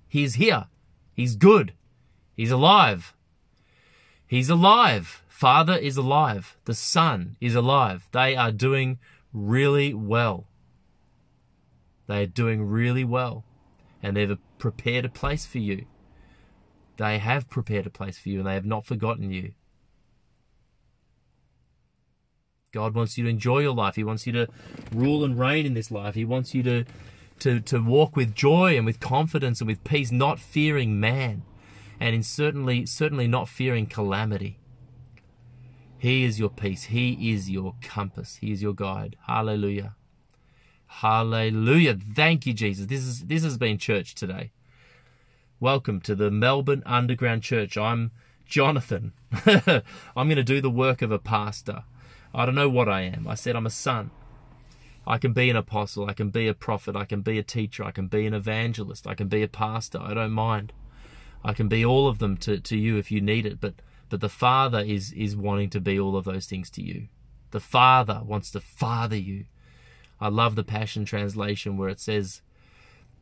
He's 0.08 0.36
here. 0.36 0.68
He's 1.14 1.36
good. 1.36 1.74
He's 2.38 2.52
alive. 2.52 3.14
He's 4.28 4.50
alive. 4.50 5.24
Father 5.28 5.76
is 5.76 5.98
alive. 5.98 6.56
The 6.66 6.76
Son 6.76 7.36
is 7.42 7.56
alive. 7.56 8.08
They 8.12 8.36
are 8.36 8.52
doing 8.52 9.00
really 9.34 9.94
well. 9.94 10.48
They 12.08 12.24
are 12.24 12.28
doing 12.28 12.64
really 12.64 13.04
well. 13.04 13.44
And 14.04 14.16
they've 14.16 14.38
prepared 14.60 15.06
a 15.06 15.10
place 15.10 15.46
for 15.46 15.58
you. 15.58 15.86
They 16.98 17.18
have 17.18 17.50
prepared 17.50 17.88
a 17.88 17.90
place 17.90 18.20
for 18.20 18.30
you 18.30 18.40
and 18.40 18.48
they 18.48 18.54
have 18.54 18.66
not 18.66 18.86
forgotten 18.86 19.32
you. 19.32 19.54
God 22.72 22.96
wants 22.96 23.18
you 23.18 23.26
to 23.26 23.30
enjoy 23.30 23.60
your 23.60 23.74
life. 23.74 23.96
He 23.96 24.04
wants 24.04 24.26
you 24.26 24.32
to 24.32 24.48
rule 24.94 25.26
and 25.26 25.38
reign 25.38 25.66
in 25.66 25.74
this 25.74 25.92
life. 25.92 26.16
He 26.16 26.24
wants 26.24 26.56
you 26.56 26.64
to, 26.64 26.86
to, 27.40 27.60
to 27.60 27.84
walk 27.84 28.16
with 28.16 28.34
joy 28.34 28.78
and 28.78 28.86
with 28.86 29.02
confidence 29.02 29.60
and 29.60 29.68
with 29.68 29.84
peace, 29.84 30.10
not 30.10 30.40
fearing 30.40 30.98
man, 30.98 31.44
and 32.00 32.16
in 32.16 32.24
certainly 32.24 32.86
certainly 32.86 33.28
not 33.28 33.50
fearing 33.50 33.88
calamity. 33.88 34.58
He 35.98 36.24
is 36.24 36.40
your 36.40 36.50
peace. 36.50 36.86
He 36.86 37.34
is 37.34 37.50
your 37.50 37.76
compass. 37.82 38.38
He 38.38 38.54
is 38.54 38.62
your 38.62 38.74
guide. 38.74 39.18
Hallelujah. 39.28 39.96
Hallelujah. 40.88 41.98
Thank 42.16 42.46
you, 42.46 42.54
Jesus. 42.54 42.86
This 42.86 43.02
is 43.02 43.26
this 43.26 43.44
has 43.44 43.58
been 43.58 43.80
church 43.80 44.16
today. 44.16 44.52
Welcome 45.60 46.00
to 46.02 46.16
the 46.16 46.32
Melbourne 46.32 46.84
Underground 46.86 47.44
Church. 47.44 47.78
I'm 47.78 48.12
Jonathan. 48.46 49.12
I'm 49.46 49.84
going 50.16 50.38
to 50.38 50.44
do 50.44 50.62
the 50.62 50.70
work 50.70 51.02
of 51.02 51.12
a 51.12 51.20
pastor. 51.20 51.84
I 52.34 52.46
don't 52.46 52.56
know 52.56 52.70
what 52.70 52.90
I 52.90 53.02
am. 53.02 53.28
I 53.28 53.36
said 53.36 53.56
I'm 53.56 53.66
a 53.66 53.72
son. 53.72 54.12
I 55.06 55.18
can 55.18 55.34
be 55.34 55.50
an 55.50 55.56
apostle. 55.56 56.10
I 56.10 56.14
can 56.14 56.30
be 56.30 56.48
a 56.48 56.54
prophet. 56.54 56.96
I 56.96 57.06
can 57.06 57.22
be 57.22 57.38
a 57.38 57.44
teacher. 57.44 57.84
I 57.84 57.92
can 57.92 58.08
be 58.08 58.26
an 58.26 58.34
evangelist. 58.34 59.08
I 59.08 59.16
can 59.16 59.28
be 59.28 59.42
a 59.44 59.48
pastor. 59.48 60.00
I 60.00 60.14
don't 60.14 60.32
mind. 60.32 60.74
I 61.44 61.54
can 61.54 61.68
be 61.68 61.84
all 61.84 62.08
of 62.08 62.20
them 62.20 62.38
to, 62.38 62.60
to 62.60 62.78
you 62.78 62.98
if 62.98 63.12
you 63.12 63.20
need 63.20 63.46
it. 63.46 63.60
But 63.60 63.76
but 64.10 64.22
the 64.22 64.30
Father 64.30 64.80
is 64.80 65.12
is 65.14 65.36
wanting 65.36 65.70
to 65.72 65.80
be 65.80 66.00
all 66.00 66.16
of 66.16 66.26
those 66.26 66.46
things 66.46 66.70
to 66.72 66.84
you. 66.84 67.08
The 67.52 67.60
Father 67.60 68.22
wants 68.24 68.52
to 68.52 68.62
father 68.62 69.16
you. 69.16 69.46
I 70.20 70.28
love 70.30 70.56
the 70.56 70.64
Passion 70.64 71.04
Translation 71.04 71.78
where 71.78 71.90
it 71.90 72.00
says, 72.00 72.42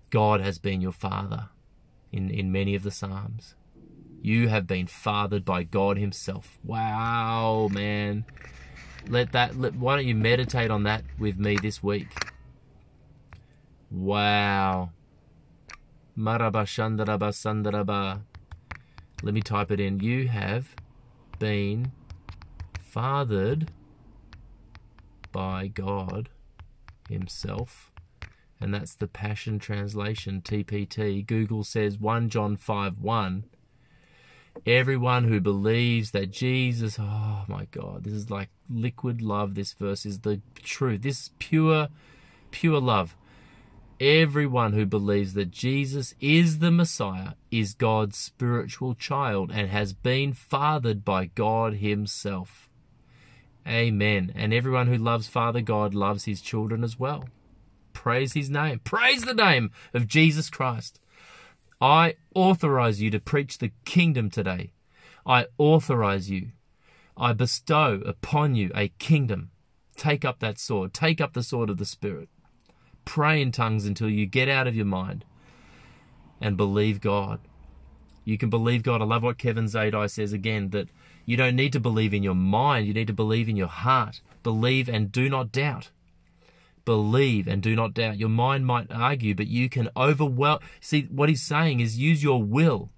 God 0.09 0.41
has 0.41 0.59
been 0.59 0.81
your 0.81 0.91
Father 0.91 1.49
in, 2.11 2.29
in 2.29 2.51
many 2.51 2.75
of 2.75 2.83
the 2.83 2.91
Psalms. 2.91 3.55
You 4.21 4.49
have 4.49 4.67
been 4.67 4.87
fathered 4.87 5.45
by 5.45 5.63
God 5.63 5.97
Himself. 5.97 6.59
Wow, 6.63 7.69
man. 7.71 8.25
Let 9.07 9.31
that. 9.31 9.59
Let, 9.59 9.75
why 9.75 9.95
don't 9.95 10.05
you 10.05 10.15
meditate 10.15 10.71
on 10.71 10.83
that 10.83 11.03
with 11.17 11.37
me 11.37 11.57
this 11.57 11.81
week? 11.81 12.07
Wow. 13.91 14.91
Maraba 16.17 16.65
shandaraba 16.65 17.31
sandaraba. 17.31 18.21
Let 19.23 19.33
me 19.33 19.41
type 19.41 19.71
it 19.71 19.79
in. 19.79 19.99
You 19.99 20.27
have 20.27 20.75
been 21.39 21.91
fathered 22.81 23.71
by 25.31 25.67
God 25.67 26.29
Himself 27.07 27.91
and 28.61 28.73
that's 28.73 28.93
the 28.95 29.07
Passion 29.07 29.57
Translation 29.57 30.41
TPT. 30.41 31.25
Google 31.25 31.63
says 31.63 31.97
1 31.97 32.29
John 32.29 32.57
5 32.57 32.99
1. 32.99 33.45
Everyone 34.65 35.23
who 35.25 35.39
believes 35.39 36.11
that 36.11 36.31
Jesus, 36.31 36.97
oh 36.99 37.45
my 37.47 37.65
God, 37.71 38.03
this 38.03 38.13
is 38.13 38.29
like 38.29 38.49
liquid 38.69 39.21
love. 39.21 39.55
This 39.55 39.73
verse 39.73 40.05
is 40.05 40.19
the 40.19 40.41
truth. 40.55 41.01
This 41.01 41.21
is 41.21 41.31
pure, 41.39 41.89
pure 42.51 42.79
love. 42.79 43.15
Everyone 43.99 44.73
who 44.73 44.85
believes 44.85 45.33
that 45.33 45.51
Jesus 45.51 46.13
is 46.21 46.59
the 46.59 46.71
Messiah 46.71 47.33
is 47.51 47.73
God's 47.73 48.17
spiritual 48.17 48.95
child 48.95 49.51
and 49.53 49.69
has 49.69 49.91
been 49.91 50.31
fathered 50.33 51.03
by 51.03 51.25
God 51.25 51.75
Himself. 51.75 52.69
Amen. 53.69 54.31
And 54.35 54.53
everyone 54.53 54.87
who 54.87 54.97
loves 54.97 55.27
Father 55.27 55.61
God 55.61 55.93
loves 55.93 56.25
his 56.25 56.41
children 56.41 56.83
as 56.83 56.99
well. 56.99 57.29
Praise 57.93 58.33
his 58.33 58.49
name. 58.49 58.79
Praise 58.83 59.23
the 59.23 59.33
name 59.33 59.71
of 59.93 60.07
Jesus 60.07 60.49
Christ. 60.49 60.99
I 61.79 62.15
authorize 62.33 63.01
you 63.01 63.11
to 63.11 63.19
preach 63.19 63.59
the 63.59 63.71
kingdom 63.85 64.29
today. 64.29 64.71
I 65.25 65.45
authorize 65.57 66.29
you. 66.29 66.49
I 67.19 67.33
bestow 67.33 68.01
upon 68.05 68.55
you 68.55 68.71
a 68.73 68.87
kingdom. 68.99 69.51
Take 69.97 70.23
up 70.23 70.39
that 70.39 70.57
sword. 70.57 70.93
Take 70.93 71.19
up 71.19 71.33
the 71.33 71.43
sword 71.43 71.69
of 71.69 71.77
the 71.77 71.85
Spirit. 71.85 72.29
Pray 73.03 73.41
in 73.41 73.51
tongues 73.51 73.85
until 73.85 74.09
you 74.09 74.25
get 74.25 74.47
out 74.47 74.67
of 74.67 74.75
your 74.75 74.85
mind 74.85 75.25
and 76.39 76.55
believe 76.55 77.01
God. 77.01 77.39
You 78.23 78.37
can 78.37 78.49
believe 78.49 78.83
God. 78.83 79.01
I 79.01 79.05
love 79.05 79.23
what 79.23 79.37
Kevin 79.37 79.65
Zadai 79.65 80.09
says 80.09 80.31
again 80.31 80.69
that 80.69 80.87
you 81.25 81.35
don't 81.35 81.55
need 81.55 81.73
to 81.73 81.79
believe 81.79 82.13
in 82.13 82.23
your 82.23 82.35
mind, 82.35 82.87
you 82.87 82.93
need 82.93 83.07
to 83.07 83.13
believe 83.13 83.49
in 83.49 83.57
your 83.57 83.67
heart. 83.67 84.21
Believe 84.41 84.87
and 84.87 85.11
do 85.11 85.29
not 85.29 85.51
doubt 85.51 85.89
believe 86.89 87.47
and 87.47 87.61
do 87.61 87.75
not 87.75 87.93
doubt. 87.93 88.17
Your 88.17 88.29
mind 88.29 88.65
might 88.65 88.91
argue, 88.91 89.35
but 89.35 89.45
you 89.45 89.69
can 89.69 89.89
overwhelm. 89.95 90.57
See, 90.79 91.03
what 91.11 91.29
he's 91.29 91.43
saying 91.43 91.81
is 91.81 91.99
use 91.99 92.23
your 92.23 92.41
will 92.41 92.89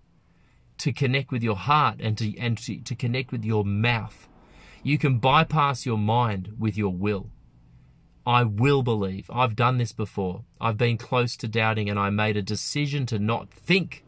to 0.82 0.91
connect 0.91 1.32
with 1.32 1.44
your 1.44 1.56
heart 1.56 1.98
and 2.00 2.17
to 2.17 2.38
and 2.39 2.58
to, 2.58 2.80
to 2.82 2.96
connect 2.96 3.32
with 3.32 3.46
your 3.46 3.63
mouth. 3.63 4.28
You 4.84 4.98
can 4.98 5.20
bypass 5.20 5.86
your 5.86 5.98
mind 5.98 6.56
with 6.58 6.76
your 6.76 6.94
will. 6.94 7.30
I 8.26 8.44
will 8.44 8.82
believe. 8.82 9.30
I've 9.32 9.56
done 9.56 9.78
this 9.78 9.91
before. 9.91 10.44
I've 10.60 10.78
been 10.78 10.98
close 10.98 11.38
to 11.38 11.48
doubting 11.48 11.88
and 11.88 12.00
I 12.00 12.10
made 12.10 12.36
a 12.36 12.41
decision 12.41 13.06
to 13.08 13.20
not 13.20 13.52
think 13.52 14.04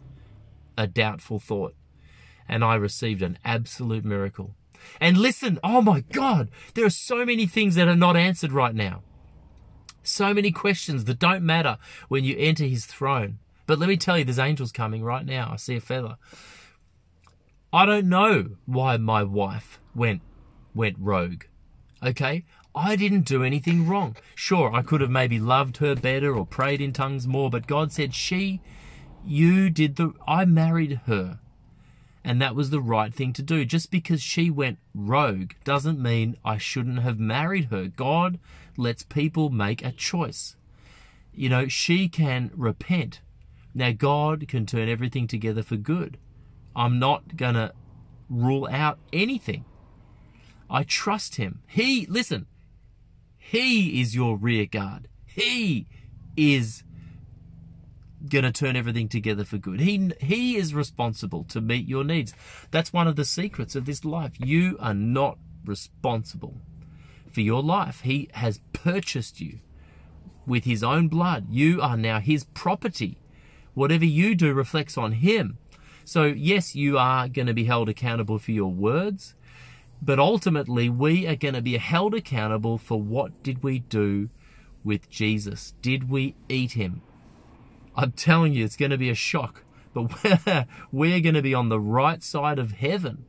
a 0.76 0.88
doubtful 0.88 1.40
thought. 1.40 1.76
And 2.50 2.64
I 2.64 2.76
received 2.76 3.22
an 3.22 3.38
absolute 3.46 4.04
miracle. 4.04 4.56
And 5.00 5.18
listen, 5.18 5.60
oh 5.64 5.82
my 5.82 6.02
God, 6.02 6.50
there 6.74 6.86
are 6.86 6.92
so 6.92 7.24
many 7.24 7.46
things 7.46 7.76
that 7.76 7.88
are 7.88 7.96
not 7.96 8.18
answered 8.18 8.52
right 8.52 8.76
now. 8.76 9.04
So 10.02 10.34
many 10.34 10.52
questions 10.52 11.06
that 11.06 11.20
don't 11.20 11.44
matter 11.44 11.78
when 12.08 12.24
you 12.24 12.36
enter 12.38 12.66
his 12.66 12.86
throne. 12.86 13.38
But 13.68 13.80
let 13.80 13.90
me 13.90 13.96
tell 13.96 14.18
you, 14.18 14.26
there's 14.26 14.40
angels 14.40 14.72
coming 14.72 15.04
right 15.04 15.26
now. 15.26 15.52
I 15.54 15.56
see 15.56 15.76
a 15.76 15.82
feather. 15.82 16.18
I 17.74 17.88
don't 17.88 18.08
know 18.08 18.52
why 18.68 18.98
my 18.98 19.24
wife 19.24 19.80
went 19.96 20.22
went 20.76 20.96
rogue. 21.00 21.46
Okay? 22.04 22.46
I 22.76 22.96
didn't 22.96 23.26
do 23.26 23.44
anything 23.44 23.88
wrong. 23.88 24.16
Sure, 24.36 24.72
I 24.72 24.84
could 24.84 25.02
have 25.02 25.10
maybe 25.10 25.40
loved 25.40 25.78
her 25.78 25.96
better 25.96 26.36
or 26.36 26.46
prayed 26.46 26.82
in 26.82 26.94
tongues 26.94 27.28
more, 27.28 27.50
but 27.50 27.66
God 27.66 27.92
said, 27.92 28.14
She, 28.14 28.62
you 29.26 29.72
did 29.72 29.96
the, 29.96 30.14
I 30.28 30.46
married 30.46 31.02
her. 31.08 31.40
And 32.24 32.42
that 32.42 32.56
was 32.56 32.70
the 32.70 32.80
right 32.80 33.14
thing 33.14 33.34
to 33.34 33.42
do. 33.42 33.66
Just 33.66 33.90
because 33.90 34.22
she 34.22 34.52
went 34.52 34.78
rogue 34.94 35.54
doesn't 35.64 36.02
mean 36.02 36.38
I 36.46 36.58
shouldn't 36.60 37.00
have 37.00 37.20
married 37.20 37.66
her. 37.66 37.88
God 37.88 38.40
lets 38.78 39.04
people 39.04 39.50
make 39.50 39.84
a 39.84 39.92
choice. 39.92 40.56
You 41.34 41.50
know, 41.50 41.68
she 41.68 42.08
can 42.08 42.52
repent. 42.56 43.22
Now, 43.74 43.92
God 43.92 44.48
can 44.48 44.66
turn 44.68 44.88
everything 44.88 45.28
together 45.28 45.64
for 45.64 45.76
good. 45.76 46.18
I'm 46.76 47.00
not 47.00 47.36
going 47.36 47.56
to 47.56 47.74
rule 48.30 48.68
out 48.72 49.00
anything. 49.12 49.66
I 50.70 50.84
trust 50.84 51.36
him. 51.36 51.62
He, 51.68 52.06
listen, 52.08 52.48
he 53.38 54.02
is 54.02 54.16
your 54.16 54.38
rear 54.38 54.66
guard. 54.66 55.08
He 55.26 55.88
is 56.36 56.84
going 58.28 58.44
to 58.44 58.52
turn 58.52 58.76
everything 58.76 59.08
together 59.08 59.44
for 59.44 59.58
good. 59.58 59.82
He 59.82 60.12
he 60.20 60.56
is 60.56 60.74
responsible 60.74 61.44
to 61.46 61.62
meet 61.62 61.88
your 61.88 62.04
needs. 62.04 62.34
That's 62.72 62.94
one 62.94 63.08
of 63.08 63.16
the 63.16 63.26
secrets 63.26 63.76
of 63.76 63.86
this 63.86 64.06
life. 64.06 64.34
You 64.40 64.78
are 64.80 64.94
not 64.94 65.38
responsible 65.66 66.62
for 67.32 67.42
your 67.42 67.62
life. 67.62 68.02
He 68.02 68.30
has 68.34 68.62
purchased 68.72 69.42
you 69.42 69.60
with 70.46 70.64
his 70.64 70.84
own 70.84 71.08
blood. 71.08 71.48
You 71.50 71.82
are 71.82 71.98
now 71.98 72.20
his 72.20 72.46
property. 72.46 73.18
Whatever 73.74 74.06
you 74.06 74.36
do 74.36 74.54
reflects 74.54 74.98
on 74.98 75.14
him. 75.14 75.58
So 76.06 76.26
yes, 76.26 76.76
you 76.76 76.98
are 76.98 77.28
going 77.28 77.48
to 77.48 77.54
be 77.54 77.66
held 77.66 77.90
accountable 77.90 78.40
for 78.40 78.52
your 78.52 78.72
words, 78.72 79.36
but 80.02 80.20
ultimately 80.20 80.90
we 80.90 81.28
are 81.28 81.36
going 81.36 81.54
to 81.54 81.62
be 81.62 81.78
held 81.78 82.14
accountable 82.14 82.78
for 82.78 83.02
what 83.02 83.42
did 83.44 83.64
we 83.64 83.80
do 83.80 84.30
with 84.84 85.10
Jesus? 85.10 85.74
Did 85.82 86.10
we 86.10 86.36
eat 86.50 86.74
him? 86.74 87.02
I'm 87.96 88.12
telling 88.12 88.54
you, 88.54 88.66
it's 88.66 88.76
going 88.76 88.92
to 88.92 88.98
be 88.98 89.10
a 89.10 89.16
shock. 89.16 89.64
But 89.94 90.24
we're, 90.46 90.66
we're 90.92 91.22
going 91.22 91.36
to 91.36 91.42
be 91.42 91.54
on 91.54 91.70
the 91.70 91.80
right 91.80 92.22
side 92.22 92.60
of 92.60 92.72
heaven 92.72 93.26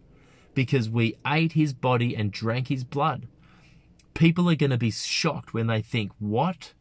because 0.54 0.88
we 0.88 1.16
ate 1.26 1.52
his 1.52 1.72
body 1.72 2.16
and 2.16 2.32
drank 2.32 2.68
his 2.68 2.84
blood. 2.84 3.26
People 4.14 4.48
are 4.48 4.54
going 4.54 4.70
to 4.70 4.78
be 4.78 4.90
shocked 4.90 5.52
when 5.52 5.66
they 5.66 5.82
think, 5.82 6.12
What? 6.18 6.72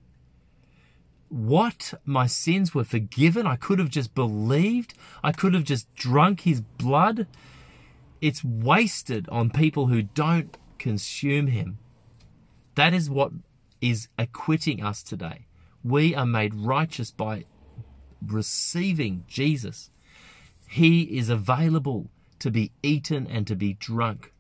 What? 1.34 1.96
My 2.06 2.28
sins 2.28 2.76
were 2.76 2.84
forgiven? 2.84 3.48
I 3.48 3.56
could 3.56 3.80
have 3.80 3.90
just 3.90 4.14
believed? 4.14 4.94
I 5.24 5.32
could 5.32 5.56
have 5.56 5.64
just 5.64 5.92
drunk 5.96 6.42
his 6.42 6.62
blood? 6.62 7.26
It's 8.22 8.44
wasted 8.44 9.28
on 9.30 9.50
people 9.50 9.88
who 9.88 10.04
don't 10.04 10.56
consume 10.78 11.48
him. 11.48 11.80
That 12.76 12.94
is 12.94 13.10
what 13.10 13.32
is 13.82 14.10
acquitting 14.16 14.84
us 14.84 15.02
today. 15.02 15.48
We 15.84 16.14
are 16.14 16.28
made 16.28 16.54
righteous 16.54 17.10
by 17.10 17.46
receiving 18.24 19.26
Jesus. 19.28 19.90
He 20.70 21.18
is 21.18 21.30
available 21.30 22.12
to 22.38 22.52
be 22.52 22.74
eaten 22.84 23.26
and 23.26 23.48
to 23.48 23.56
be 23.56 23.74
drunk. 23.74 24.34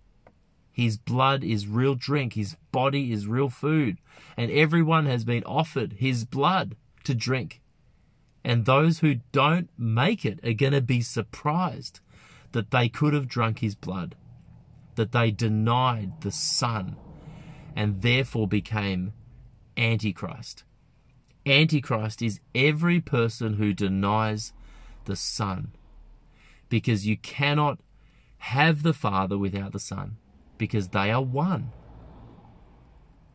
His 0.71 0.97
blood 0.97 1.43
is 1.43 1.65
real 1.65 1.95
drink, 1.95 2.33
his 2.33 2.55
body 2.71 3.11
is 3.11 3.25
real 3.25 3.49
food, 3.49 3.97
and 4.37 4.51
everyone 4.51 5.07
has 5.07 5.23
been 5.25 5.43
offered 5.45 5.93
his 5.93 6.23
blood 6.23 6.75
to 7.03 7.15
drink. 7.15 7.61
And 8.43 8.65
those 8.65 8.99
who 8.99 9.15
don't 9.31 9.69
make 9.77 10.25
it 10.25 10.39
are 10.45 10.53
going 10.53 10.73
to 10.73 10.81
be 10.81 11.01
surprised 11.01 11.99
that 12.51 12.71
they 12.71 12.89
could 12.89 13.13
have 13.13 13.27
drunk 13.27 13.59
his 13.59 13.75
blood, 13.75 14.15
that 14.95 15.11
they 15.11 15.31
denied 15.31 16.21
the 16.21 16.31
Son, 16.31 16.97
and 17.75 18.01
therefore 18.01 18.47
became 18.47 19.13
Antichrist. 19.77 20.63
Antichrist 21.45 22.21
is 22.21 22.39
every 22.53 22.99
person 23.01 23.55
who 23.55 23.73
denies 23.73 24.53
the 25.05 25.15
Son. 25.15 25.73
Because 26.69 27.07
you 27.07 27.17
cannot 27.17 27.79
have 28.37 28.83
the 28.83 28.93
Father 28.93 29.37
without 29.37 29.71
the 29.71 29.79
Son, 29.79 30.17
because 30.57 30.89
they 30.89 31.11
are 31.11 31.21
one. 31.21 31.71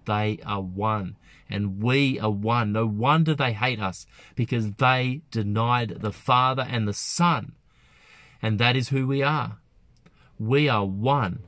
They 0.09 0.41
are 0.47 0.63
one. 0.63 1.17
And 1.51 1.83
we 1.83 2.19
are 2.19 2.31
one. 2.31 2.73
No 2.73 2.87
wonder 2.87 3.35
they 3.35 3.53
hate 3.53 3.79
us, 3.79 4.07
because 4.35 4.73
they 4.73 5.21
denied 5.31 5.99
the 6.01 6.13
Father 6.13 6.67
and 6.69 6.89
the 6.89 6.95
Son. 6.95 7.53
And 8.41 8.59
that 8.59 8.75
is 8.75 8.89
who 8.89 9.07
we 9.07 9.23
are. 9.23 9.59
We 10.39 10.67
are 10.69 10.87
one 10.87 11.41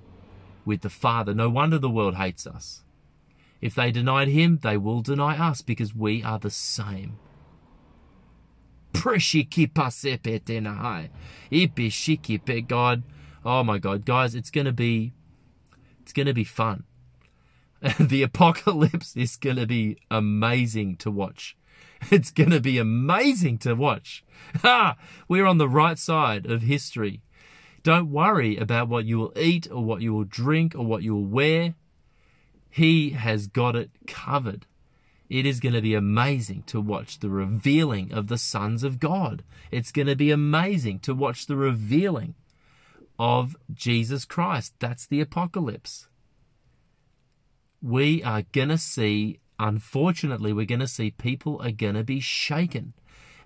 with 0.66 0.82
the 0.82 0.90
Father. 0.90 1.32
No 1.34 1.48
wonder 1.48 1.78
the 1.78 1.88
world 1.88 2.16
hates 2.16 2.46
us. 2.46 2.82
If 3.62 3.74
they 3.74 3.90
denied 3.90 4.28
him, 4.28 4.58
they 4.62 4.76
will 4.76 5.00
deny 5.00 5.38
us 5.38 5.62
because 5.62 5.94
we 5.94 6.22
are 6.22 6.38
the 6.38 6.50
same. 6.50 7.18
God. 12.60 13.04
Oh 13.42 13.64
my 13.64 13.78
God, 13.78 14.04
guys, 14.04 14.34
it's 14.34 14.50
gonna 14.50 14.72
be, 14.72 15.12
it's 16.02 16.12
gonna 16.12 16.34
be 16.34 16.44
fun. 16.44 16.84
the 17.98 18.22
apocalypse 18.22 19.16
is 19.16 19.36
gonna 19.36 19.66
be 19.66 19.98
amazing 20.10 20.96
to 20.96 21.10
watch. 21.10 21.56
It's 22.10 22.30
gonna 22.30 22.60
be 22.60 22.78
amazing 22.78 23.58
to 23.58 23.74
watch. 23.74 24.24
Ha! 24.62 24.96
We're 25.28 25.46
on 25.46 25.58
the 25.58 25.68
right 25.68 25.98
side 25.98 26.46
of 26.46 26.62
history. 26.62 27.20
Don't 27.82 28.10
worry 28.10 28.56
about 28.56 28.88
what 28.88 29.04
you 29.04 29.18
will 29.18 29.32
eat 29.36 29.68
or 29.70 29.84
what 29.84 30.02
you 30.02 30.12
will 30.12 30.24
drink 30.24 30.74
or 30.74 30.84
what 30.84 31.02
you 31.02 31.14
will 31.14 31.26
wear. 31.26 31.74
He 32.70 33.10
has 33.10 33.46
got 33.46 33.74
it 33.74 33.90
covered. 34.06 34.66
It 35.30 35.46
is 35.46 35.60
going 35.60 35.74
to 35.74 35.80
be 35.80 35.94
amazing 35.94 36.64
to 36.64 36.80
watch 36.80 37.20
the 37.20 37.30
revealing 37.30 38.12
of 38.12 38.26
the 38.26 38.36
sons 38.36 38.82
of 38.82 38.98
God. 38.98 39.44
It's 39.70 39.92
going 39.92 40.08
to 40.08 40.16
be 40.16 40.30
amazing 40.30 40.98
to 41.00 41.14
watch 41.14 41.46
the 41.46 41.56
revealing 41.56 42.34
of 43.18 43.56
Jesus 43.72 44.24
Christ. 44.24 44.74
That's 44.78 45.06
the 45.06 45.20
apocalypse. 45.20 46.08
We 47.82 48.22
are 48.22 48.42
going 48.52 48.68
to 48.68 48.78
see, 48.78 49.40
unfortunately, 49.58 50.52
we're 50.52 50.66
going 50.66 50.80
to 50.80 50.88
see 50.88 51.10
people 51.10 51.60
are 51.62 51.70
going 51.70 51.94
to 51.94 52.04
be 52.04 52.20
shaken. 52.20 52.92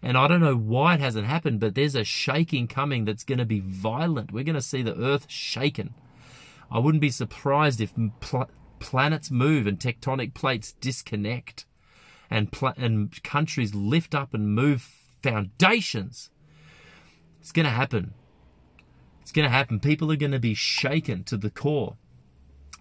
And 0.03 0.19
I 0.19 0.29
don't 0.29 0.41
know 0.41 0.57
why 0.57 0.95
it 0.95 1.01
hasn't 1.01 1.27
happened, 1.27 1.61
but 1.61 1.75
there's 1.75 1.95
a 1.95 2.05
shaking 2.05 2.67
coming 2.67 3.05
that's 3.05 3.25
going 3.25 3.39
to 3.39 3.47
be 3.47 3.61
violent. 3.61 4.33
We're 4.33 4.45
going 4.45 4.55
to 4.55 4.61
see 4.61 4.83
the 4.83 5.01
earth 5.01 5.31
shaken. 5.31 5.95
I 6.71 6.79
wouldn't 6.79 7.01
be 7.01 7.11
surprised 7.11 7.81
if 7.81 7.95
pl- 8.21 8.51
planets 8.81 9.31
move 9.31 9.67
and 9.67 9.79
tectonic 9.79 10.35
plates 10.35 10.73
disconnect 10.73 11.65
and, 12.31 12.53
pl- 12.53 12.75
and 12.77 13.23
countries 13.23 13.75
lift 13.75 14.15
up 14.15 14.35
and 14.35 14.55
move 14.55 14.83
foundations. 15.23 16.31
It's 17.41 17.53
going 17.53 17.65
to 17.65 17.73
happen. 17.73 18.13
It's 19.23 19.33
going 19.33 19.45
to 19.45 19.51
happen. 19.51 19.81
People 19.81 20.13
are 20.13 20.17
going 20.17 20.33
to 20.33 20.39
be 20.39 20.55
shaken 20.55 21.25
to 21.25 21.37
the 21.37 21.51
core. 21.51 21.97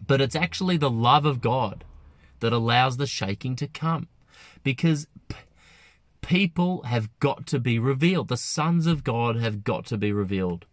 But 0.06 0.22
it's 0.22 0.36
actually 0.36 0.78
the 0.78 0.90
love 0.90 1.26
of 1.26 1.42
God 1.42 1.84
that 2.40 2.54
allows 2.54 2.98
the 2.98 3.08
shaking 3.08 3.56
to 3.56 3.68
come 3.68 4.08
because 4.64 5.08
p- 5.30 5.38
people 6.22 6.84
have 6.84 7.10
got 7.20 7.46
to 7.48 7.60
be 7.60 7.80
revealed. 7.80 8.28
The 8.28 8.38
sons 8.38 8.86
of 8.88 9.04
God 9.04 9.38
have 9.38 9.64
got 9.64 9.86
to 9.88 9.98
be 9.98 10.12
revealed. 10.12 10.66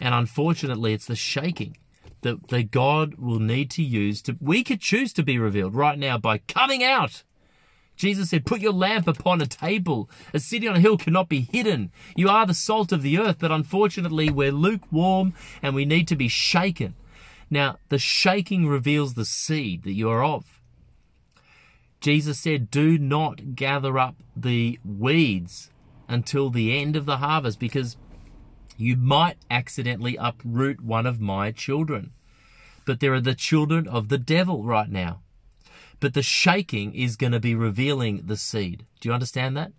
And 0.00 0.14
unfortunately, 0.14 0.92
it's 0.92 1.06
the 1.06 1.16
shaking 1.16 1.76
that, 2.22 2.48
that 2.48 2.70
God 2.70 3.14
will 3.14 3.38
need 3.38 3.70
to 3.72 3.82
use 3.82 4.22
to, 4.22 4.36
we 4.40 4.64
could 4.64 4.80
choose 4.80 5.12
to 5.14 5.22
be 5.22 5.38
revealed 5.38 5.74
right 5.74 5.98
now 5.98 6.18
by 6.18 6.38
coming 6.38 6.82
out. 6.82 7.22
Jesus 7.94 8.30
said, 8.30 8.46
put 8.46 8.60
your 8.60 8.72
lamp 8.72 9.06
upon 9.06 9.40
a 9.40 9.46
table. 9.46 10.08
A 10.32 10.40
city 10.40 10.66
on 10.66 10.76
a 10.76 10.80
hill 10.80 10.96
cannot 10.96 11.28
be 11.28 11.42
hidden. 11.52 11.92
You 12.16 12.28
are 12.28 12.46
the 12.46 12.54
salt 12.54 12.90
of 12.90 13.02
the 13.02 13.18
earth, 13.18 13.36
but 13.38 13.52
unfortunately 13.52 14.30
we're 14.30 14.50
lukewarm 14.50 15.34
and 15.62 15.74
we 15.74 15.84
need 15.84 16.08
to 16.08 16.16
be 16.16 16.28
shaken. 16.28 16.94
Now, 17.52 17.76
the 17.90 17.98
shaking 17.98 18.66
reveals 18.66 19.12
the 19.12 19.26
seed 19.26 19.82
that 19.82 19.92
you 19.92 20.08
are 20.08 20.24
of. 20.24 20.58
Jesus 22.00 22.40
said, 22.40 22.70
do 22.70 22.96
not 22.96 23.54
gather 23.54 23.98
up 23.98 24.16
the 24.34 24.78
weeds 24.82 25.70
until 26.08 26.48
the 26.48 26.74
end 26.74 26.96
of 26.96 27.04
the 27.04 27.18
harvest 27.18 27.58
because 27.58 27.98
you 28.78 28.96
might 28.96 29.36
accidentally 29.50 30.16
uproot 30.16 30.80
one 30.80 31.04
of 31.04 31.20
my 31.20 31.50
children. 31.50 32.14
But 32.86 33.00
there 33.00 33.12
are 33.12 33.20
the 33.20 33.34
children 33.34 33.86
of 33.86 34.08
the 34.08 34.16
devil 34.16 34.64
right 34.64 34.88
now. 34.88 35.20
But 36.00 36.14
the 36.14 36.22
shaking 36.22 36.94
is 36.94 37.16
going 37.16 37.32
to 37.32 37.38
be 37.38 37.54
revealing 37.54 38.22
the 38.24 38.38
seed. 38.38 38.86
Do 38.98 39.10
you 39.10 39.12
understand 39.12 39.58
that? 39.58 39.72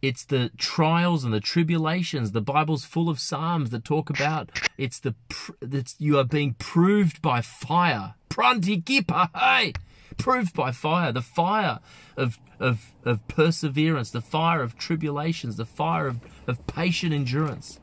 It's 0.00 0.24
the 0.24 0.50
trials 0.56 1.24
and 1.24 1.34
the 1.34 1.40
tribulations. 1.40 2.30
The 2.32 2.40
Bible's 2.40 2.84
full 2.84 3.08
of 3.08 3.18
psalms 3.18 3.70
that 3.70 3.84
talk 3.84 4.08
about 4.10 4.50
it's 4.76 5.00
the 5.00 5.14
it's, 5.60 5.96
you 5.98 6.18
are 6.18 6.24
being 6.24 6.54
proved 6.54 7.20
by 7.20 7.40
fire. 7.40 8.14
Prantikipa, 8.30 9.30
hey, 9.36 9.72
proved 10.16 10.54
by 10.54 10.70
fire. 10.70 11.10
The 11.10 11.22
fire 11.22 11.80
of 12.16 12.38
of 12.60 12.92
of 13.04 13.26
perseverance, 13.26 14.10
the 14.10 14.20
fire 14.20 14.62
of 14.62 14.78
tribulations, 14.78 15.56
the 15.56 15.66
fire 15.66 16.06
of, 16.06 16.20
of 16.46 16.64
patient 16.68 17.12
endurance. 17.12 17.80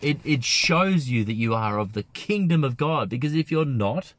It 0.00 0.18
it 0.24 0.42
shows 0.42 1.08
you 1.08 1.24
that 1.24 1.34
you 1.34 1.54
are 1.54 1.78
of 1.78 1.92
the 1.92 2.02
kingdom 2.02 2.64
of 2.64 2.76
God. 2.76 3.08
Because 3.08 3.34
if 3.34 3.52
you're 3.52 3.64
not, 3.64 4.14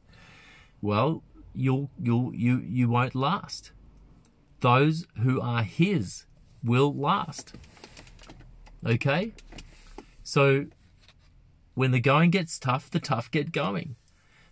well, 0.80 1.22
you'll 1.54 1.90
you'll 2.02 2.34
you 2.34 2.58
you 2.66 2.88
won't 2.88 3.14
last. 3.14 3.72
Those 4.60 5.06
who 5.22 5.42
are 5.42 5.62
his 5.62 6.24
will 6.64 6.94
last. 6.94 7.54
Okay? 8.84 9.32
So 10.22 10.66
when 11.74 11.90
the 11.90 12.00
going 12.00 12.30
gets 12.30 12.58
tough, 12.58 12.90
the 12.90 13.00
tough 13.00 13.30
get 13.30 13.52
going. 13.52 13.96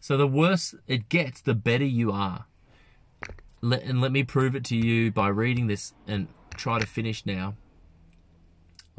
So 0.00 0.16
the 0.16 0.26
worse 0.26 0.74
it 0.86 1.08
gets, 1.08 1.40
the 1.40 1.54
better 1.54 1.84
you 1.84 2.10
are. 2.10 2.46
Let, 3.60 3.84
and 3.84 4.00
let 4.00 4.10
me 4.10 4.24
prove 4.24 4.56
it 4.56 4.64
to 4.66 4.76
you 4.76 5.12
by 5.12 5.28
reading 5.28 5.68
this 5.68 5.94
and 6.06 6.26
try 6.56 6.80
to 6.80 6.86
finish 6.86 7.24
now. 7.24 7.54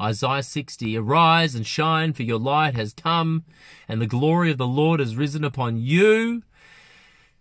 Isaiah 0.00 0.42
60 0.42 0.96
Arise 0.96 1.54
and 1.54 1.66
shine, 1.66 2.14
for 2.14 2.22
your 2.22 2.38
light 2.38 2.74
has 2.74 2.94
come, 2.94 3.44
and 3.86 4.00
the 4.00 4.06
glory 4.06 4.50
of 4.50 4.58
the 4.58 4.66
Lord 4.66 5.00
has 5.00 5.16
risen 5.16 5.44
upon 5.44 5.76
you. 5.76 6.42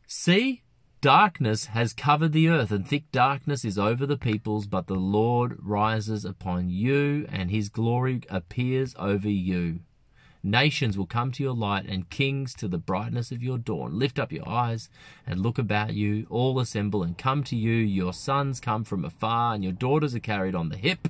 See, 0.05 0.62
darkness 1.03 1.65
has 1.65 1.91
covered 1.91 2.31
the 2.31 2.47
earth, 2.47 2.71
and 2.71 2.87
thick 2.87 3.11
darkness 3.11 3.65
is 3.65 3.77
over 3.77 4.05
the 4.05 4.15
peoples, 4.15 4.67
but 4.67 4.87
the 4.87 4.95
Lord 4.95 5.57
rises 5.61 6.23
upon 6.23 6.69
you, 6.69 7.27
and 7.29 7.51
his 7.51 7.67
glory 7.67 8.21
appears 8.29 8.95
over 8.97 9.27
you. 9.27 9.81
Nations 10.41 10.97
will 10.97 11.05
come 11.05 11.33
to 11.33 11.43
your 11.43 11.53
light, 11.53 11.85
and 11.89 12.09
kings 12.09 12.53
to 12.53 12.69
the 12.69 12.77
brightness 12.77 13.33
of 13.33 13.43
your 13.43 13.57
dawn. 13.57 13.99
Lift 13.99 14.17
up 14.17 14.31
your 14.31 14.47
eyes 14.47 14.89
and 15.27 15.41
look 15.41 15.57
about 15.57 15.93
you. 15.93 16.25
All 16.29 16.57
assemble 16.57 17.03
and 17.03 17.17
come 17.17 17.43
to 17.45 17.55
you. 17.57 17.73
Your 17.73 18.13
sons 18.13 18.61
come 18.61 18.85
from 18.85 19.03
afar, 19.03 19.55
and 19.55 19.61
your 19.61 19.73
daughters 19.73 20.15
are 20.15 20.21
carried 20.21 20.55
on 20.55 20.69
the 20.69 20.77
hip. 20.77 21.09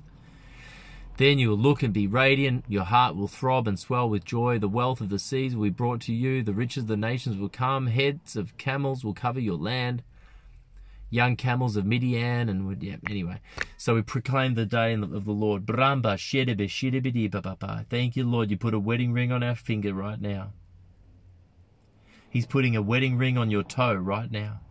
Then 1.17 1.37
you 1.37 1.49
will 1.49 1.57
look 1.57 1.83
and 1.83 1.93
be 1.93 2.07
radiant. 2.07 2.65
Your 2.67 2.85
heart 2.85 3.15
will 3.15 3.27
throb 3.27 3.67
and 3.67 3.77
swell 3.77 4.09
with 4.09 4.25
joy. 4.25 4.57
The 4.57 4.67
wealth 4.67 4.99
of 4.99 5.09
the 5.09 5.19
seas 5.19 5.55
will 5.55 5.65
be 5.65 5.69
brought 5.69 6.01
to 6.01 6.13
you. 6.13 6.41
The 6.41 6.53
riches 6.53 6.83
of 6.83 6.87
the 6.87 6.97
nations 6.97 7.37
will 7.37 7.49
come. 7.49 7.87
Heads 7.87 8.35
of 8.35 8.57
camels 8.57 9.03
will 9.03 9.13
cover 9.13 9.39
your 9.39 9.57
land. 9.57 10.03
Young 11.11 11.35
camels 11.35 11.75
of 11.75 11.85
Midian 11.85 12.49
and 12.49 12.65
would 12.65 12.81
yeah. 12.81 12.95
Anyway, 13.07 13.39
so 13.77 13.93
we 13.93 14.01
proclaim 14.01 14.55
the 14.55 14.65
day 14.65 14.93
of 14.93 15.25
the 15.25 15.31
Lord. 15.31 15.67
Bramba 15.67 16.17
shedebe 16.17 16.65
shedebidi 16.67 17.31
papa. 17.31 17.85
Thank 17.87 18.15
you, 18.15 18.23
Lord. 18.23 18.49
You 18.49 18.57
put 18.57 18.73
a 18.73 18.79
wedding 18.79 19.13
ring 19.13 19.31
on 19.31 19.43
our 19.43 19.53
finger 19.53 19.93
right 19.93 20.19
now. 20.19 20.53
He's 22.27 22.47
putting 22.47 22.75
a 22.75 22.81
wedding 22.81 23.15
ring 23.15 23.37
on 23.37 23.51
your 23.51 23.61
toe 23.61 23.93
right 23.93 24.31
now. 24.31 24.61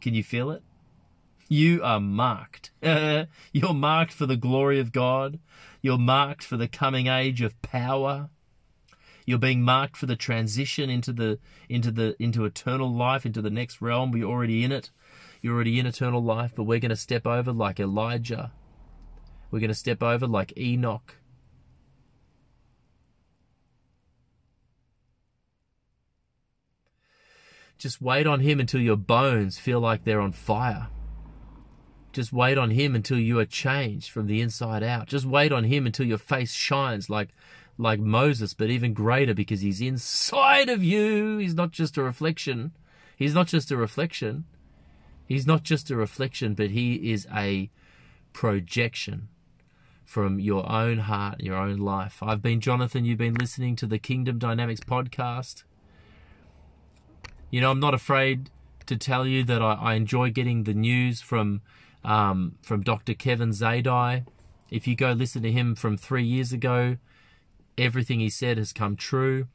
Can 0.00 0.14
you 0.14 0.24
feel 0.24 0.50
it? 0.50 0.62
You 1.48 1.82
are 1.82 2.00
marked. 2.00 2.70
You're 2.82 3.74
marked 3.74 4.12
for 4.12 4.26
the 4.26 4.36
glory 4.36 4.80
of 4.80 4.92
God. 4.92 5.38
You're 5.80 5.98
marked 5.98 6.42
for 6.42 6.56
the 6.56 6.68
coming 6.68 7.06
age 7.06 7.40
of 7.40 7.60
power. 7.62 8.30
You're 9.24 9.38
being 9.38 9.62
marked 9.62 9.96
for 9.96 10.06
the 10.06 10.16
transition 10.16 10.88
into 10.88 11.12
the 11.12 11.38
into 11.68 11.90
the 11.90 12.16
into 12.20 12.44
eternal 12.44 12.92
life, 12.92 13.26
into 13.26 13.42
the 13.42 13.50
next 13.50 13.80
realm. 13.80 14.12
We're 14.12 14.24
already 14.24 14.64
in 14.64 14.72
it. 14.72 14.90
You're 15.42 15.54
already 15.54 15.78
in 15.78 15.86
eternal 15.86 16.22
life, 16.22 16.52
but 16.54 16.64
we're 16.64 16.80
going 16.80 16.90
to 16.90 16.96
step 16.96 17.26
over 17.26 17.52
like 17.52 17.78
Elijah. 17.78 18.52
We're 19.50 19.60
going 19.60 19.68
to 19.68 19.74
step 19.74 20.02
over 20.02 20.26
like 20.26 20.56
Enoch. 20.56 21.16
Just 27.78 28.00
wait 28.00 28.26
on 28.26 28.40
him 28.40 28.58
until 28.58 28.80
your 28.80 28.96
bones 28.96 29.58
feel 29.58 29.80
like 29.80 30.04
they're 30.04 30.20
on 30.20 30.32
fire. 30.32 30.88
Just 32.16 32.32
wait 32.32 32.56
on 32.56 32.70
him 32.70 32.94
until 32.94 33.18
you 33.18 33.38
are 33.38 33.44
changed 33.44 34.08
from 34.08 34.26
the 34.26 34.40
inside 34.40 34.82
out. 34.82 35.06
Just 35.06 35.26
wait 35.26 35.52
on 35.52 35.64
him 35.64 35.84
until 35.84 36.06
your 36.06 36.16
face 36.16 36.54
shines 36.54 37.10
like 37.10 37.28
like 37.76 38.00
Moses, 38.00 38.54
but 38.54 38.70
even 38.70 38.94
greater 38.94 39.34
because 39.34 39.60
he's 39.60 39.82
inside 39.82 40.70
of 40.70 40.82
you. 40.82 41.36
He's 41.36 41.54
not 41.54 41.72
just 41.72 41.98
a 41.98 42.02
reflection. 42.02 42.72
He's 43.18 43.34
not 43.34 43.48
just 43.48 43.70
a 43.70 43.76
reflection. 43.76 44.46
He's 45.26 45.46
not 45.46 45.62
just 45.62 45.90
a 45.90 45.94
reflection, 45.94 46.54
but 46.54 46.70
he 46.70 47.12
is 47.12 47.28
a 47.36 47.68
projection 48.32 49.28
from 50.06 50.40
your 50.40 50.66
own 50.72 51.00
heart, 51.00 51.42
your 51.42 51.56
own 51.56 51.76
life. 51.76 52.22
I've 52.22 52.40
been 52.40 52.62
Jonathan. 52.62 53.04
You've 53.04 53.18
been 53.18 53.34
listening 53.34 53.76
to 53.76 53.86
the 53.86 53.98
Kingdom 53.98 54.38
Dynamics 54.38 54.80
podcast. 54.80 55.64
You 57.50 57.60
know, 57.60 57.70
I'm 57.70 57.80
not 57.80 57.92
afraid 57.92 58.48
to 58.86 58.96
tell 58.96 59.26
you 59.26 59.44
that 59.44 59.60
I, 59.60 59.74
I 59.74 59.94
enjoy 59.96 60.30
getting 60.30 60.64
the 60.64 60.72
news 60.72 61.20
from 61.20 61.60
um, 62.06 62.54
from 62.62 62.82
Dr. 62.82 63.12
Kevin 63.12 63.50
Zadai. 63.50 64.24
If 64.70 64.86
you 64.86 64.96
go 64.96 65.12
listen 65.12 65.42
to 65.42 65.52
him 65.52 65.74
from 65.74 65.98
three 65.98 66.24
years 66.24 66.52
ago, 66.52 66.96
everything 67.76 68.20
he 68.20 68.30
said 68.30 68.56
has 68.56 68.72
come 68.72 68.96
true. 68.96 69.48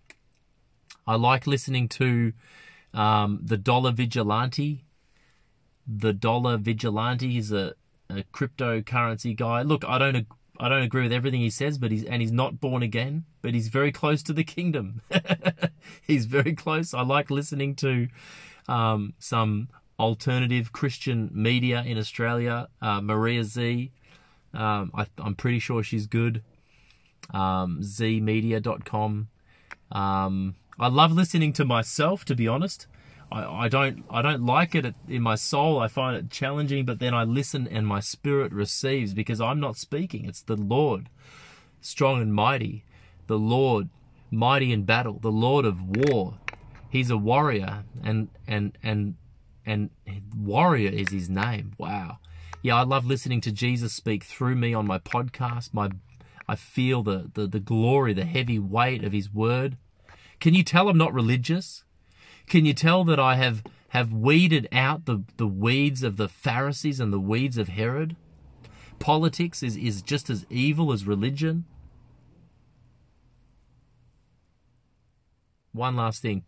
I 1.07 1.15
like 1.15 1.47
listening 1.47 1.87
to 1.89 2.33
um, 2.93 3.39
the 3.41 3.57
Dollar 3.57 3.91
Vigilante. 3.91 4.85
The 5.87 6.13
Dollar 6.13 6.57
Vigilante 6.57 7.37
is 7.37 7.51
a, 7.51 7.73
a 8.09 8.23
cryptocurrency 8.33 9.35
guy. 9.35 9.63
Look, 9.63 9.83
I 9.85 9.97
don't 9.97 10.27
I 10.59 10.69
don't 10.69 10.83
agree 10.83 11.01
with 11.03 11.13
everything 11.13 11.41
he 11.41 11.49
says, 11.49 11.77
but 11.79 11.91
he's 11.91 12.03
and 12.03 12.21
he's 12.21 12.31
not 12.31 12.61
born 12.61 12.83
again, 12.83 13.25
but 13.41 13.53
he's 13.53 13.69
very 13.69 13.91
close 13.91 14.21
to 14.23 14.33
the 14.33 14.43
kingdom. 14.43 15.01
he's 16.05 16.25
very 16.25 16.53
close. 16.53 16.93
I 16.93 17.01
like 17.01 17.31
listening 17.31 17.75
to 17.77 18.09
um, 18.67 19.13
some 19.17 19.69
alternative 20.01 20.73
Christian 20.73 21.29
media 21.31 21.83
in 21.85 21.97
Australia. 21.97 22.67
Uh, 22.81 22.99
Maria 23.01 23.43
Zeee, 23.43 23.91
um, 24.53 24.91
I, 24.95 25.05
am 25.19 25.35
pretty 25.35 25.59
sure 25.59 25.83
she's 25.83 26.07
good. 26.07 26.43
Um, 27.33 27.79
zeeemedia.com. 27.81 29.29
Um, 29.91 30.55
I 30.79 30.87
love 30.87 31.11
listening 31.11 31.53
to 31.53 31.65
myself, 31.65 32.25
to 32.25 32.35
be 32.35 32.47
honest. 32.47 32.87
I, 33.31 33.65
I 33.65 33.67
don't 33.67 34.03
I 34.09 34.21
don't 34.21 34.45
like 34.45 34.75
it 34.75 34.93
in 35.07 35.21
my 35.21 35.35
soul. 35.35 35.79
I 35.79 35.87
find 35.87 36.17
it 36.17 36.31
challenging, 36.31 36.85
but 36.85 36.99
then 36.99 37.13
I 37.13 37.23
listen 37.23 37.67
and 37.67 37.87
my 37.87 37.99
spirit 37.99 38.51
receives 38.51 39.13
because 39.13 39.39
I'm 39.39 39.59
not 39.59 39.77
speaking. 39.77 40.25
It's 40.25 40.41
the 40.41 40.57
Lord, 40.57 41.09
strong 41.79 42.21
and 42.21 42.33
mighty, 42.33 42.83
the 43.27 43.39
Lord, 43.39 43.89
mighty 44.31 44.73
in 44.73 44.83
battle, 44.83 45.19
the 45.21 45.31
Lord 45.31 45.65
of 45.65 45.83
war. 45.95 46.39
He's 46.89 47.09
a 47.09 47.17
warrior, 47.17 47.85
and 48.03 48.29
and 48.47 48.77
and 48.83 49.15
and 49.65 49.89
warrior 50.35 50.89
is 50.89 51.09
his 51.09 51.29
name. 51.29 51.73
Wow. 51.77 52.19
Yeah, 52.61 52.75
I 52.75 52.83
love 52.83 53.05
listening 53.05 53.41
to 53.41 53.51
Jesus 53.51 53.93
speak 53.93 54.23
through 54.23 54.55
me 54.55 54.73
on 54.73 54.85
my 54.85 54.99
podcast. 54.99 55.73
My 55.73 55.89
I 56.47 56.55
feel 56.55 57.01
the, 57.01 57.31
the, 57.33 57.47
the 57.47 57.59
glory, 57.59 58.13
the 58.13 58.25
heavy 58.25 58.59
weight 58.59 59.03
of 59.03 59.13
his 59.13 59.33
word. 59.33 59.77
Can 60.39 60.53
you 60.53 60.63
tell 60.63 60.89
I'm 60.89 60.97
not 60.97 61.13
religious? 61.13 61.85
Can 62.47 62.65
you 62.65 62.73
tell 62.73 63.03
that 63.05 63.19
I 63.19 63.35
have, 63.35 63.63
have 63.89 64.11
weeded 64.11 64.67
out 64.71 65.05
the, 65.05 65.23
the 65.37 65.47
weeds 65.47 66.03
of 66.03 66.17
the 66.17 66.27
Pharisees 66.27 66.99
and 66.99 67.13
the 67.13 67.19
weeds 67.19 67.57
of 67.57 67.69
Herod? 67.69 68.17
Politics 68.99 69.63
is, 69.63 69.77
is 69.77 70.01
just 70.01 70.29
as 70.29 70.45
evil 70.49 70.91
as 70.91 71.07
religion. 71.07 71.65
One 75.71 75.95
last 75.95 76.21
thing 76.21 76.43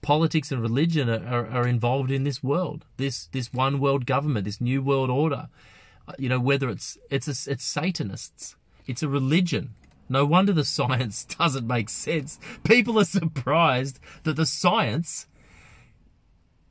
politics 0.00 0.52
and 0.52 0.62
religion 0.62 1.08
are, 1.08 1.26
are, 1.26 1.46
are, 1.46 1.66
involved 1.66 2.10
in 2.10 2.24
this 2.24 2.42
world, 2.42 2.84
this 2.96 3.26
this 3.26 3.52
one 3.52 3.80
world 3.80 4.06
government, 4.06 4.44
this 4.44 4.60
new 4.60 4.82
world 4.82 5.10
order. 5.10 5.48
Uh, 6.06 6.12
you 6.18 6.28
know, 6.28 6.40
whether 6.40 6.68
it's 6.68 6.98
it's 7.10 7.28
a, 7.28 7.52
it's 7.52 7.64
Satanists, 7.64 8.56
it's 8.86 9.02
a 9.02 9.08
religion. 9.08 9.74
No 10.08 10.24
wonder 10.24 10.52
the 10.52 10.64
science 10.78 11.24
doesn't 11.24 11.66
make 11.66 11.88
sense. 11.88 12.38
People 12.64 12.98
are 12.98 13.04
surprised 13.04 13.98
that 14.24 14.36
the 14.36 14.46
science 14.46 15.26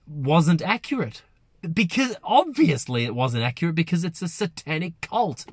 wasn't 0.08 0.62
accurate. 0.62 1.24
Because 1.74 2.16
obviously 2.24 3.04
it 3.04 3.16
wasn't 3.16 3.44
accurate 3.44 3.76
because 3.76 4.04
it's 4.04 4.22
a 4.22 4.28
satanic 4.28 5.02
cult. 5.02 5.46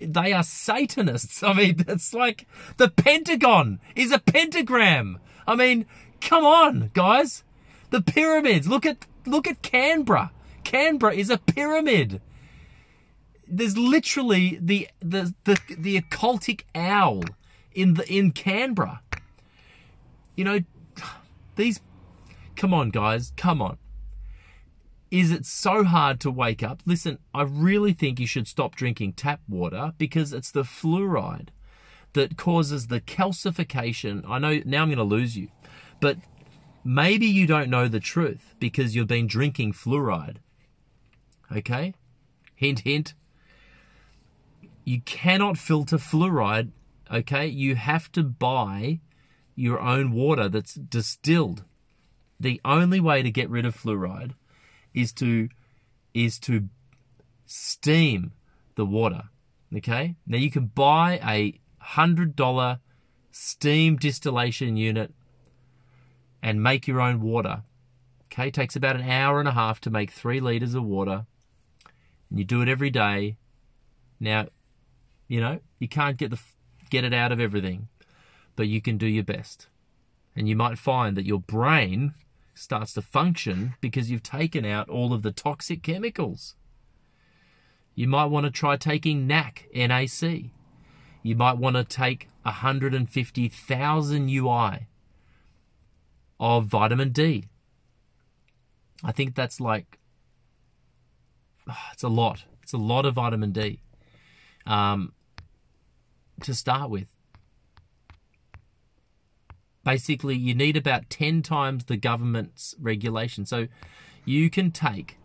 They 0.00 0.32
are 0.32 0.42
Satanists. 0.42 1.42
I 1.42 1.52
mean, 1.52 1.84
it's 1.86 2.12
like 2.12 2.46
the 2.76 2.88
Pentagon 2.88 3.80
is 3.94 4.12
a 4.12 4.18
pentagram. 4.18 5.20
I 5.46 5.54
mean, 5.54 5.86
Come 6.22 6.44
on, 6.44 6.90
guys. 6.94 7.42
The 7.90 8.00
pyramids. 8.00 8.68
Look 8.68 8.86
at 8.86 9.06
look 9.26 9.46
at 9.46 9.60
Canberra. 9.62 10.30
Canberra 10.64 11.14
is 11.14 11.30
a 11.30 11.38
pyramid. 11.38 12.20
There's 13.46 13.76
literally 13.76 14.58
the 14.60 14.88
the 15.00 15.34
the, 15.44 15.58
the 15.76 16.00
occultic 16.00 16.62
owl 16.74 17.24
in 17.72 17.94
the 17.94 18.10
in 18.10 18.30
Canberra. 18.30 19.02
You 20.36 20.44
know, 20.44 20.60
these 21.56 21.80
come 22.56 22.72
on 22.72 22.90
guys, 22.90 23.32
come 23.36 23.60
on. 23.60 23.78
Is 25.10 25.30
it 25.30 25.44
so 25.44 25.84
hard 25.84 26.20
to 26.20 26.30
wake 26.30 26.62
up? 26.62 26.80
Listen, 26.86 27.18
I 27.34 27.42
really 27.42 27.92
think 27.92 28.18
you 28.18 28.26
should 28.26 28.48
stop 28.48 28.76
drinking 28.76 29.12
tap 29.14 29.40
water 29.46 29.92
because 29.98 30.32
it's 30.32 30.50
the 30.50 30.62
fluoride 30.62 31.48
that 32.14 32.38
causes 32.38 32.86
the 32.86 33.00
calcification. 33.00 34.22
I 34.26 34.38
know 34.38 34.60
now 34.64 34.82
I'm 34.82 34.88
going 34.88 34.96
to 34.96 35.04
lose 35.04 35.36
you. 35.36 35.48
But 36.02 36.18
maybe 36.82 37.26
you 37.26 37.46
don't 37.46 37.70
know 37.70 37.86
the 37.86 38.00
truth 38.00 38.56
because 38.58 38.96
you've 38.96 39.06
been 39.06 39.28
drinking 39.28 39.74
fluoride. 39.74 40.38
Okay? 41.56 41.94
Hint, 42.56 42.80
hint. 42.80 43.14
You 44.84 45.00
cannot 45.02 45.56
filter 45.56 45.98
fluoride. 45.98 46.72
Okay? 47.08 47.46
You 47.46 47.76
have 47.76 48.10
to 48.12 48.24
buy 48.24 48.98
your 49.54 49.80
own 49.80 50.10
water 50.10 50.48
that's 50.48 50.74
distilled. 50.74 51.62
The 52.40 52.60
only 52.64 52.98
way 52.98 53.22
to 53.22 53.30
get 53.30 53.48
rid 53.48 53.64
of 53.64 53.80
fluoride 53.80 54.32
is 54.92 55.12
to 55.14 55.48
is 56.12 56.40
to 56.40 56.68
steam 57.46 58.32
the 58.74 58.84
water. 58.84 59.28
Okay? 59.72 60.16
Now 60.26 60.38
you 60.38 60.50
can 60.50 60.66
buy 60.66 61.20
a 61.24 61.60
hundred 61.78 62.34
dollar 62.34 62.80
steam 63.30 63.96
distillation 63.96 64.76
unit 64.76 65.14
and 66.42 66.62
make 66.62 66.88
your 66.88 67.00
own 67.00 67.20
water. 67.20 67.62
Okay, 68.32 68.48
it 68.48 68.54
takes 68.54 68.74
about 68.76 68.96
an 68.96 69.08
hour 69.08 69.38
and 69.38 69.48
a 69.48 69.52
half 69.52 69.80
to 69.82 69.90
make 69.90 70.10
three 70.10 70.40
liters 70.40 70.74
of 70.74 70.84
water. 70.84 71.26
And 72.30 72.38
you 72.38 72.44
do 72.44 72.62
it 72.62 72.68
every 72.68 72.90
day. 72.90 73.36
Now, 74.18 74.48
You 75.28 75.40
know, 75.40 75.60
you 75.78 75.88
can't 75.88 76.16
get 76.18 76.30
the 76.30 76.40
get 76.90 77.04
it 77.04 77.14
out 77.14 77.32
of 77.32 77.40
everything, 77.40 77.88
but 78.54 78.68
you 78.68 78.82
can 78.82 78.98
do 78.98 79.06
your 79.06 79.24
best. 79.24 79.68
And 80.36 80.48
you 80.48 80.56
might 80.56 80.78
find 80.78 81.16
that 81.16 81.24
your 81.24 81.40
brain 81.40 82.14
starts 82.54 82.92
to 82.94 83.02
function 83.02 83.74
because 83.80 84.10
you've 84.10 84.22
taken 84.22 84.64
out 84.66 84.90
all 84.90 85.14
of 85.14 85.22
the 85.22 85.32
toxic 85.32 85.82
chemicals. 85.82 86.54
You 87.94 88.08
might 88.08 88.26
want 88.26 88.44
to 88.44 88.50
try 88.50 88.76
taking 88.76 89.26
NAC, 89.26 89.68
NAC. 89.74 90.50
You 91.22 91.36
might 91.36 91.56
want 91.56 91.76
to 91.76 91.84
take 91.84 92.28
150,000 92.42 94.28
UI 94.28 94.86
of 96.42 96.66
vitamin 96.66 97.10
D. 97.10 97.44
I 99.04 99.12
think 99.12 99.36
that's 99.36 99.60
like, 99.60 100.00
it's 101.92 102.02
a 102.02 102.08
lot. 102.08 102.46
It's 102.64 102.72
a 102.72 102.78
lot 102.78 103.06
of 103.06 103.14
vitamin 103.14 103.52
D 103.52 103.80
um, 104.66 105.12
to 106.42 106.52
start 106.52 106.90
with. 106.90 107.06
Basically, 109.84 110.34
you 110.34 110.52
need 110.54 110.76
about 110.76 111.08
10 111.10 111.42
times 111.42 111.84
the 111.84 111.96
government's 111.96 112.74
regulation. 112.80 113.46
So 113.46 113.68
you 114.24 114.50
can 114.50 114.72
take 114.72 115.18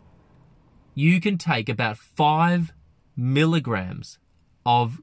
you 0.94 1.20
can 1.20 1.36
take 1.38 1.68
about 1.68 1.96
5 1.96 2.72
milligrams 3.16 4.18
of 4.66 5.00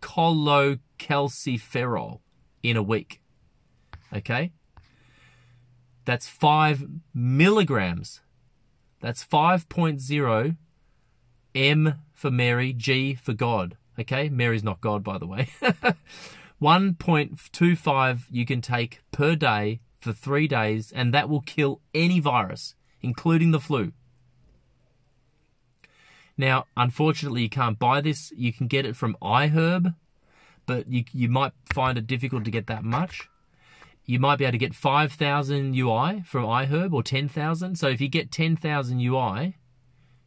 cholecalciferol 0.00 2.20
in 2.62 2.76
a 2.76 2.82
week. 2.82 3.20
Okay? 4.14 4.52
That's 6.06 6.28
5 6.28 6.84
milligrams. 7.12 8.22
That's 9.00 9.24
5.0 9.24 10.56
M 11.54 11.94
for 12.14 12.30
Mary, 12.30 12.72
G 12.72 13.14
for 13.14 13.34
God. 13.34 13.76
Okay? 13.98 14.28
Mary's 14.28 14.64
not 14.64 14.80
God, 14.80 15.04
by 15.04 15.18
the 15.18 15.26
way. 15.26 15.48
1.25 16.62 18.22
you 18.30 18.46
can 18.46 18.62
take 18.62 19.02
per 19.12 19.34
day 19.34 19.80
for 19.98 20.12
three 20.12 20.46
days, 20.46 20.92
and 20.92 21.12
that 21.12 21.28
will 21.28 21.40
kill 21.42 21.80
any 21.92 22.20
virus, 22.20 22.74
including 23.02 23.50
the 23.50 23.60
flu. 23.60 23.92
Now, 26.38 26.66
unfortunately, 26.76 27.42
you 27.42 27.48
can't 27.48 27.78
buy 27.78 28.00
this. 28.00 28.32
You 28.36 28.52
can 28.52 28.68
get 28.68 28.86
it 28.86 28.94
from 28.94 29.16
iHerb, 29.20 29.96
but 30.66 30.88
you, 30.88 31.04
you 31.12 31.28
might 31.28 31.52
find 31.72 31.98
it 31.98 32.06
difficult 32.06 32.44
to 32.44 32.50
get 32.50 32.68
that 32.68 32.84
much. 32.84 33.28
You 34.06 34.20
might 34.20 34.36
be 34.36 34.44
able 34.44 34.52
to 34.52 34.58
get 34.58 34.74
5,000 34.74 35.74
UI 35.74 36.22
from 36.24 36.44
iHerb 36.44 36.92
or 36.92 37.02
10,000. 37.02 37.76
So 37.76 37.88
if 37.88 38.00
you 38.00 38.08
get 38.08 38.30
10,000 38.30 39.00
UI, 39.00 39.56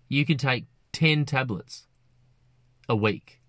you 0.09 0.25
can 0.25 0.37
take 0.37 0.65
10 0.91 1.23
tablets 1.25 1.87
a 2.89 2.95
week. 2.95 3.39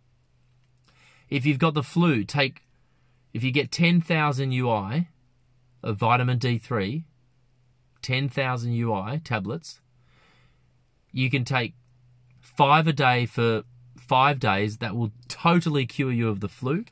If 1.28 1.44
you've 1.44 1.58
got 1.58 1.74
the 1.74 1.82
flu, 1.82 2.22
take, 2.22 2.62
if 3.34 3.42
you 3.42 3.50
get 3.50 3.72
10,000 3.72 4.52
UI 4.52 5.08
of 5.82 5.96
vitamin 5.96 6.38
D3, 6.38 7.02
10,000 8.00 8.72
UI 8.72 9.18
tablets, 9.18 9.80
you 11.10 11.28
can 11.28 11.44
take 11.44 11.74
five 12.40 12.86
a 12.86 12.92
day 12.92 13.26
for 13.26 13.64
five 13.98 14.38
days. 14.38 14.78
That 14.78 14.94
will 14.94 15.10
totally 15.26 15.86
cure 15.86 16.12
you 16.12 16.28
of 16.28 16.38
the 16.38 16.48
flu. 16.48 16.84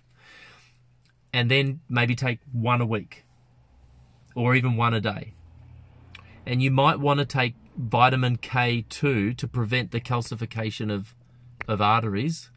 And 1.33 1.49
then 1.49 1.81
maybe 1.89 2.17
take 2.17 2.41
one 2.51 2.81
a 2.81 2.87
week 2.87 3.25
or 4.39 4.55
even 4.55 4.77
one 4.77 4.95
a 4.95 5.01
day. 5.01 5.33
And 6.47 6.63
you 6.63 6.71
might 6.71 6.99
want 6.99 7.19
to 7.21 7.27
take 7.27 7.55
vitamin 7.77 8.39
K2 8.39 9.37
to 9.37 9.49
prevent 9.49 9.91
the 9.91 10.01
calcification 10.01 10.93
of, 10.93 11.15
of 11.67 11.81
arteries 11.81 12.51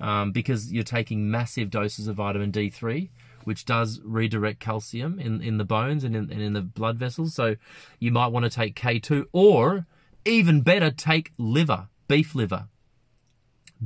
um, 0.00 0.32
because 0.32 0.72
you're 0.72 0.84
taking 0.84 1.30
massive 1.30 1.70
doses 1.70 2.08
of 2.08 2.16
vitamin 2.16 2.52
D3, 2.52 3.10
which 3.44 3.64
does 3.64 4.00
redirect 4.04 4.60
calcium 4.60 5.18
in, 5.18 5.42
in 5.42 5.58
the 5.58 5.64
bones 5.64 6.04
and 6.04 6.16
in, 6.16 6.30
and 6.30 6.40
in 6.40 6.52
the 6.54 6.62
blood 6.62 6.96
vessels. 6.96 7.34
So 7.34 7.56
you 7.98 8.10
might 8.10 8.28
want 8.28 8.44
to 8.44 8.50
take 8.50 8.74
K2 8.74 9.26
or 9.32 9.86
even 10.24 10.62
better, 10.62 10.90
take 10.90 11.32
liver 11.36 11.88
beef 12.08 12.34
liver. 12.34 12.68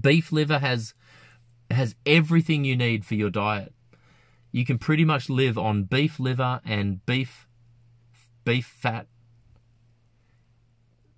Beef 0.00 0.32
liver 0.32 0.60
has 0.60 0.94
has 1.70 1.94
everything 2.06 2.64
you 2.64 2.76
need 2.76 3.04
for 3.04 3.14
your 3.14 3.30
diet. 3.30 3.74
You 4.52 4.66
can 4.66 4.78
pretty 4.78 5.04
much 5.04 5.30
live 5.30 5.56
on 5.56 5.84
beef 5.84 6.20
liver 6.20 6.60
and 6.64 7.04
beef 7.06 7.48
beef 8.44 8.66
fat 8.66 9.06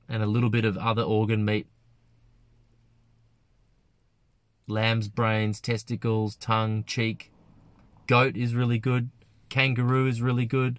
and 0.08 0.22
a 0.22 0.26
little 0.26 0.50
bit 0.50 0.64
of 0.64 0.78
other 0.78 1.02
organ 1.02 1.44
meat. 1.44 1.66
Lamb's 4.66 5.08
brains, 5.08 5.60
testicles, 5.60 6.36
tongue, 6.36 6.84
cheek. 6.84 7.32
Goat 8.06 8.36
is 8.36 8.54
really 8.54 8.78
good. 8.78 9.10
Kangaroo 9.48 10.06
is 10.06 10.22
really 10.22 10.46
good. 10.46 10.78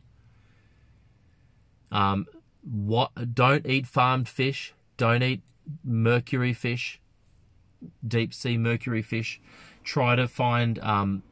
Um, 1.92 2.26
what? 2.64 3.36
Don't 3.36 3.66
eat 3.66 3.86
farmed 3.86 4.28
fish. 4.28 4.74
Don't 4.98 5.22
eat 5.22 5.42
mercury 5.84 6.54
fish, 6.54 7.00
deep 8.06 8.34
sea 8.34 8.58
mercury 8.58 9.02
fish. 9.02 9.42
Try 9.84 10.16
to 10.16 10.28
find 10.28 10.80
um, 10.80 11.24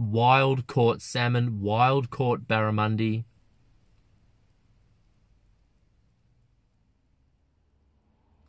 wild 0.00 0.66
caught 0.66 1.02
salmon, 1.02 1.60
wild 1.60 2.10
caught 2.10 2.48
barramundi. 2.48 3.24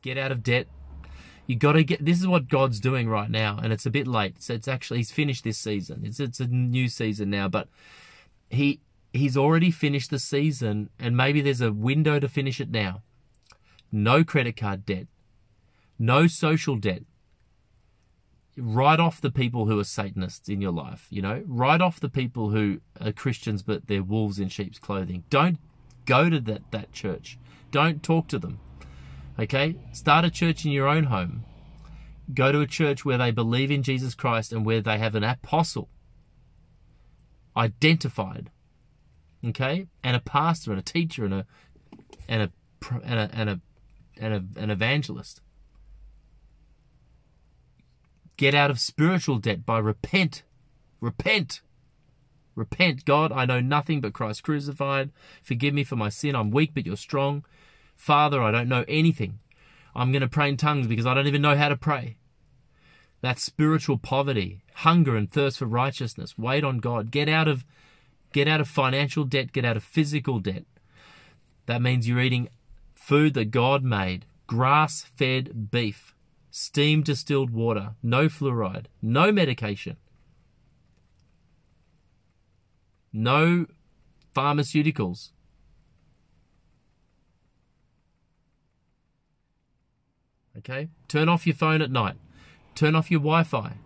Get 0.02 0.18
out 0.18 0.32
of 0.32 0.42
debt. 0.42 0.68
You 1.46 1.56
got 1.56 1.74
to 1.74 1.84
get. 1.84 2.04
This 2.04 2.20
is 2.20 2.28
what 2.28 2.48
God's 2.48 2.80
doing 2.80 3.10
right 3.10 3.30
now, 3.30 3.60
and 3.62 3.74
it's 3.74 3.86
a 3.86 3.92
bit 3.92 4.08
late. 4.08 4.42
So 4.42 4.54
it's 4.54 4.68
actually 4.68 5.00
he's 5.00 5.12
finished 5.12 5.44
this 5.44 5.58
season. 5.58 6.02
It's 6.06 6.20
it's 6.20 6.40
a 6.40 6.48
new 6.48 6.88
season 6.88 7.30
now, 7.30 7.48
but 7.48 7.68
he 8.50 8.80
he's 9.14 9.38
already 9.38 9.72
finished 9.72 10.10
the 10.10 10.20
season 10.20 10.90
and 11.00 11.18
maybe 11.18 11.42
there's 11.42 11.62
a 11.62 11.72
window 11.72 12.20
to 12.20 12.30
finish 12.30 12.62
it 12.62 12.72
now. 12.72 13.02
No 13.92 14.24
credit 14.24 14.56
card 14.56 14.86
debt. 14.86 15.08
No 16.00 16.28
social 16.28 16.78
debt. 16.78 17.04
Write 18.58 19.00
off 19.00 19.22
the 19.22 19.32
people 19.32 19.66
who 19.66 19.80
are 19.80 19.86
Satanists 19.86 20.50
in 20.50 20.62
your 20.62 20.72
life, 20.72 21.08
you 21.10 21.22
know? 21.22 21.44
Write 21.48 21.82
off 21.82 22.00
the 22.00 22.10
people 22.10 22.50
who 22.50 22.82
are 23.00 23.12
Christians 23.12 23.62
but 23.64 23.88
they're 23.88 24.04
wolves 24.04 24.40
in 24.40 24.50
sheep's 24.50 24.80
clothing. 24.80 25.24
Don't 25.30 25.58
go 26.06 26.30
to 26.30 26.40
that, 26.42 26.70
that 26.72 26.92
church. 26.92 27.38
Don't 27.72 28.04
talk 28.04 28.28
to 28.28 28.40
them. 28.40 28.60
Okay? 29.40 29.78
Start 29.94 30.26
a 30.26 30.30
church 30.30 30.66
in 30.66 30.72
your 30.72 30.88
own 30.88 31.06
home. 31.06 31.46
Go 32.34 32.52
to 32.52 32.62
a 32.62 32.68
church 32.68 33.06
where 33.06 33.18
they 33.18 33.32
believe 33.32 33.72
in 33.72 33.84
Jesus 33.84 34.16
Christ 34.16 34.52
and 34.52 34.66
where 34.66 34.82
they 34.82 34.98
have 34.98 35.16
an 35.16 35.24
apostle 35.24 35.90
identified 37.56 38.50
okay, 39.48 39.88
and 40.04 40.16
a 40.16 40.20
pastor 40.20 40.72
and 40.72 40.80
a 40.80 40.84
teacher 40.84 41.26
and 41.26 41.34
a 41.34 41.46
and 42.28 42.44
a 42.44 42.52
and 43.04 43.20
a 43.20 43.30
and 43.34 43.50
a 43.50 43.60
and 44.18 44.34
a, 44.34 44.60
an 44.60 44.70
evangelist. 44.70 45.42
Get 48.42 48.56
out 48.56 48.72
of 48.72 48.80
spiritual 48.80 49.38
debt 49.38 49.68
by 49.68 49.78
repent, 49.78 50.42
repent, 51.00 51.62
repent. 52.56 53.06
God, 53.06 53.32
I 53.32 53.46
know 53.46 53.60
nothing 53.60 54.02
but 54.02 54.14
Christ 54.14 54.42
crucified. 54.42 55.12
Forgive 55.44 55.76
me 55.76 55.84
for 55.84 55.96
my 55.96 56.10
sin. 56.10 56.36
I'm 56.36 56.50
weak, 56.50 56.72
but 56.74 56.88
you're 56.88 56.98
strong. 56.98 57.46
Father, 57.96 58.42
I 58.42 58.50
don't 58.50 58.68
know 58.68 58.84
anything. 58.88 59.38
I'm 59.94 60.12
going 60.12 60.24
to 60.24 60.28
pray 60.28 60.50
in 60.50 60.58
tongues 60.58 60.88
because 60.88 61.06
I 61.06 61.14
don't 61.14 61.28
even 61.28 61.44
know 61.44 61.56
how 61.56 61.70
to 61.70 61.76
pray. 61.76 62.18
That's 63.22 63.44
spiritual 63.44 64.00
poverty, 64.00 64.64
hunger 64.74 65.16
and 65.16 65.30
thirst 65.30 65.60
for 65.60 65.68
righteousness. 65.68 66.36
Wait 66.36 66.64
on 66.64 66.80
God. 66.80 67.12
Get 67.12 67.30
out 67.30 67.48
of 67.48 67.64
Get 68.34 68.48
out 68.48 68.60
of 68.60 68.68
financial 68.68 69.24
debt, 69.24 69.52
get 69.52 69.66
out 69.66 69.78
of 69.78 69.84
physical 69.84 70.40
debt. 70.40 70.64
That 71.68 71.84
means 71.84 72.08
you're 72.08 72.22
eating 72.22 72.50
food 72.96 73.36
that 73.36 73.52
God 73.52 73.84
made, 73.84 74.26
grass 74.48 75.04
fed 75.04 75.70
beef, 75.70 76.16
steam 76.52 77.02
distilled 77.02 77.50
water, 77.50 77.96
no 78.04 78.28
fluoride, 78.28 78.86
no 79.02 79.32
medication, 79.32 79.98
no 83.12 83.66
pharmaceuticals. 84.36 85.32
Okay? 90.58 90.90
Turn 91.08 91.30
off 91.30 91.48
your 91.48 91.56
phone 91.56 91.82
at 91.82 91.90
night. 91.90 92.18
Turn 92.76 92.96
off 92.96 93.10
your 93.10 93.22
Wi 93.22 93.44
Fi. 93.44 93.78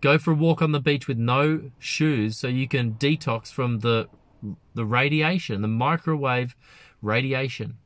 Go 0.00 0.18
for 0.18 0.32
a 0.32 0.34
walk 0.34 0.62
on 0.62 0.72
the 0.72 0.80
beach 0.80 1.08
with 1.08 1.18
no 1.18 1.70
shoes 1.78 2.36
so 2.36 2.46
you 2.48 2.68
can 2.68 2.94
detox 2.94 3.52
from 3.52 3.80
the 3.80 4.08
the 4.74 4.84
radiation, 4.84 5.62
the 5.62 5.68
microwave 5.68 6.54
radiation. 7.00 7.78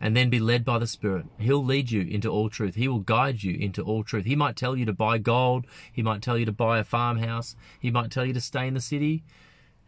And 0.00 0.16
then 0.16 0.30
be 0.30 0.38
led 0.38 0.64
by 0.64 0.78
the 0.78 0.86
Spirit. 0.86 1.26
He'll 1.38 1.64
lead 1.64 1.90
you 1.90 2.02
into 2.02 2.30
all 2.30 2.48
truth. 2.48 2.76
He 2.76 2.86
will 2.86 3.00
guide 3.00 3.42
you 3.42 3.56
into 3.56 3.82
all 3.82 4.04
truth. 4.04 4.26
He 4.26 4.36
might 4.36 4.54
tell 4.54 4.76
you 4.76 4.84
to 4.84 4.92
buy 4.92 5.18
gold. 5.18 5.66
He 5.92 6.02
might 6.02 6.22
tell 6.22 6.38
you 6.38 6.46
to 6.46 6.52
buy 6.52 6.78
a 6.78 6.84
farmhouse. 6.84 7.56
He 7.80 7.90
might 7.90 8.12
tell 8.12 8.24
you 8.24 8.32
to 8.32 8.40
stay 8.40 8.68
in 8.68 8.74
the 8.74 8.80
city 8.80 9.24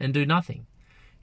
and 0.00 0.12
do 0.12 0.26
nothing. 0.26 0.66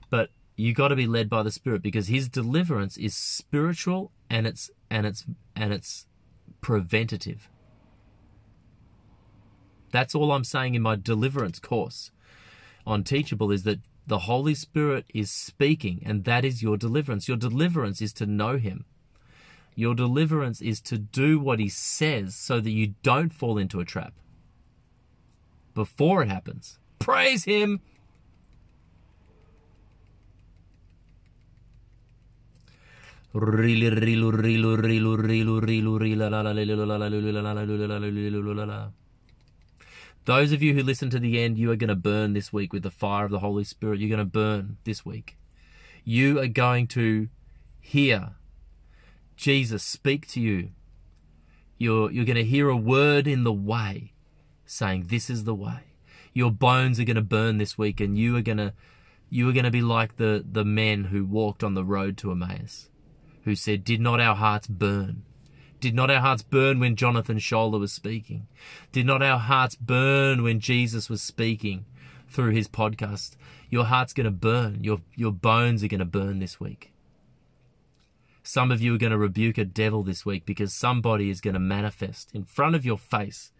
But 0.08 0.30
you 0.56 0.72
got 0.72 0.88
to 0.88 0.96
be 0.96 1.06
led 1.06 1.28
by 1.28 1.42
the 1.42 1.50
Spirit 1.50 1.82
because 1.82 2.08
His 2.08 2.28
deliverance 2.28 2.96
is 2.96 3.14
spiritual 3.14 4.10
and 4.30 4.46
it's 4.46 4.70
and 4.90 5.06
it's 5.06 5.26
and 5.54 5.72
it's 5.72 6.06
preventative. 6.60 7.48
That's 9.90 10.14
all 10.14 10.32
I'm 10.32 10.44
saying 10.44 10.74
in 10.74 10.82
my 10.82 10.96
deliverance 10.96 11.58
course 11.58 12.10
on 12.86 13.04
Teachable 13.04 13.50
is 13.50 13.64
that 13.64 13.80
the 14.08 14.20
Holy 14.20 14.54
Spirit 14.54 15.04
is 15.14 15.30
speaking, 15.30 16.02
and 16.04 16.24
that 16.24 16.44
is 16.44 16.62
your 16.62 16.76
deliverance. 16.76 17.28
Your 17.28 17.36
deliverance 17.36 18.00
is 18.00 18.12
to 18.14 18.26
know 18.26 18.56
Him. 18.56 18.86
Your 19.74 19.94
deliverance 19.94 20.60
is 20.60 20.80
to 20.82 20.98
do 20.98 21.38
what 21.38 21.60
He 21.60 21.68
says 21.68 22.34
so 22.34 22.58
that 22.58 22.70
you 22.70 22.94
don't 23.02 23.32
fall 23.32 23.58
into 23.58 23.80
a 23.80 23.84
trap 23.84 24.14
before 25.74 26.22
it 26.22 26.28
happens. 26.28 26.78
Praise 26.98 27.44
Him! 27.44 27.80
Those 40.28 40.52
of 40.52 40.62
you 40.62 40.74
who 40.74 40.82
listen 40.82 41.08
to 41.08 41.18
the 41.18 41.42
end, 41.42 41.56
you 41.56 41.70
are 41.70 41.76
going 41.76 41.88
to 41.88 41.94
burn 41.94 42.34
this 42.34 42.52
week 42.52 42.70
with 42.70 42.82
the 42.82 42.90
fire 42.90 43.24
of 43.24 43.30
the 43.30 43.38
Holy 43.38 43.64
Spirit. 43.64 43.98
You're 43.98 44.14
going 44.14 44.18
to 44.18 44.26
burn 44.26 44.76
this 44.84 45.02
week. 45.02 45.38
You 46.04 46.38
are 46.38 46.48
going 46.48 46.86
to 46.88 47.30
hear 47.80 48.32
Jesus 49.36 49.82
speak 49.82 50.28
to 50.28 50.40
you. 50.40 50.72
You're, 51.78 52.10
you're 52.10 52.26
going 52.26 52.36
to 52.36 52.44
hear 52.44 52.68
a 52.68 52.76
word 52.76 53.26
in 53.26 53.44
the 53.44 53.54
way 53.54 54.12
saying, 54.66 55.06
This 55.08 55.30
is 55.30 55.44
the 55.44 55.54
way. 55.54 55.94
Your 56.34 56.50
bones 56.50 57.00
are 57.00 57.04
going 57.04 57.16
to 57.16 57.22
burn 57.22 57.56
this 57.56 57.78
week, 57.78 57.98
and 57.98 58.18
you 58.18 58.36
are 58.36 58.42
going 58.42 58.58
to 58.58 58.74
you 59.30 59.48
are 59.48 59.54
going 59.54 59.64
to 59.64 59.70
be 59.70 59.80
like 59.80 60.18
the, 60.18 60.44
the 60.46 60.62
men 60.62 61.04
who 61.04 61.24
walked 61.24 61.64
on 61.64 61.72
the 61.72 61.86
road 61.86 62.18
to 62.18 62.32
Emmaus, 62.32 62.90
who 63.44 63.56
said, 63.56 63.82
Did 63.82 64.02
not 64.02 64.20
our 64.20 64.36
hearts 64.36 64.66
burn? 64.66 65.22
Did 65.80 65.94
not 65.94 66.10
our 66.10 66.20
hearts 66.20 66.42
burn 66.42 66.80
when 66.80 66.96
Jonathan 66.96 67.38
Scholler 67.38 67.78
was 67.78 67.92
speaking? 67.92 68.48
Did 68.90 69.06
not 69.06 69.22
our 69.22 69.38
hearts 69.38 69.76
burn 69.76 70.42
when 70.42 70.58
Jesus 70.58 71.08
was 71.08 71.22
speaking 71.22 71.84
through 72.28 72.50
his 72.50 72.66
podcast? 72.66 73.36
Your 73.70 73.84
heart's 73.84 74.12
going 74.12 74.24
to 74.24 74.30
burn. 74.30 74.82
Your, 74.82 75.00
your 75.14 75.32
bones 75.32 75.84
are 75.84 75.88
going 75.88 76.00
to 76.00 76.04
burn 76.04 76.40
this 76.40 76.58
week. 76.58 76.92
Some 78.42 78.72
of 78.72 78.80
you 78.80 78.94
are 78.94 78.98
going 78.98 79.12
to 79.12 79.18
rebuke 79.18 79.58
a 79.58 79.64
devil 79.64 80.02
this 80.02 80.24
week 80.24 80.46
because 80.46 80.72
somebody 80.72 81.30
is 81.30 81.40
going 81.40 81.54
to 81.54 81.60
manifest 81.60 82.30
in 82.34 82.44
front 82.44 82.74
of 82.74 82.84
your 82.84 82.98
face. 82.98 83.52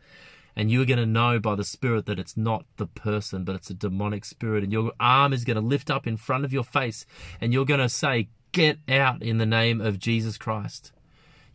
And 0.57 0.73
you're 0.73 0.87
going 0.87 0.99
to 0.99 1.07
know 1.07 1.39
by 1.39 1.55
the 1.55 1.63
Spirit 1.63 2.07
that 2.07 2.19
it's 2.19 2.37
not 2.37 2.65
the 2.79 2.87
person, 2.87 3.45
but 3.45 3.55
it's 3.55 3.71
a 3.71 3.75
demonic 3.75 4.25
spirit. 4.25 4.65
And 4.65 4.73
your 4.73 4.93
arm 4.99 5.33
is 5.33 5.45
going 5.45 5.57
to 5.57 5.61
lift 5.61 5.89
up 5.89 6.05
in 6.05 6.17
front 6.17 6.45
of 6.45 6.53
your 6.53 6.65
face. 6.65 7.07
And 7.41 7.53
you're 7.53 7.65
going 7.65 7.79
to 7.79 7.89
say, 7.89 8.29
Get 8.51 8.79
out 8.89 9.23
in 9.23 9.39
the 9.39 9.47
name 9.47 9.81
of 9.81 9.99
Jesus 9.99 10.39
Christ. 10.39 10.91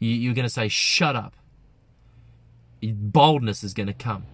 You, 0.04 0.32
are 0.32 0.34
going 0.34 0.44
to 0.44 0.50
say, 0.50 0.68
shut 0.68 1.16
up. 1.16 1.36
Boldness 2.84 3.64
is 3.64 3.74
going 3.74 3.88
to 3.88 3.94
come. 3.94 4.26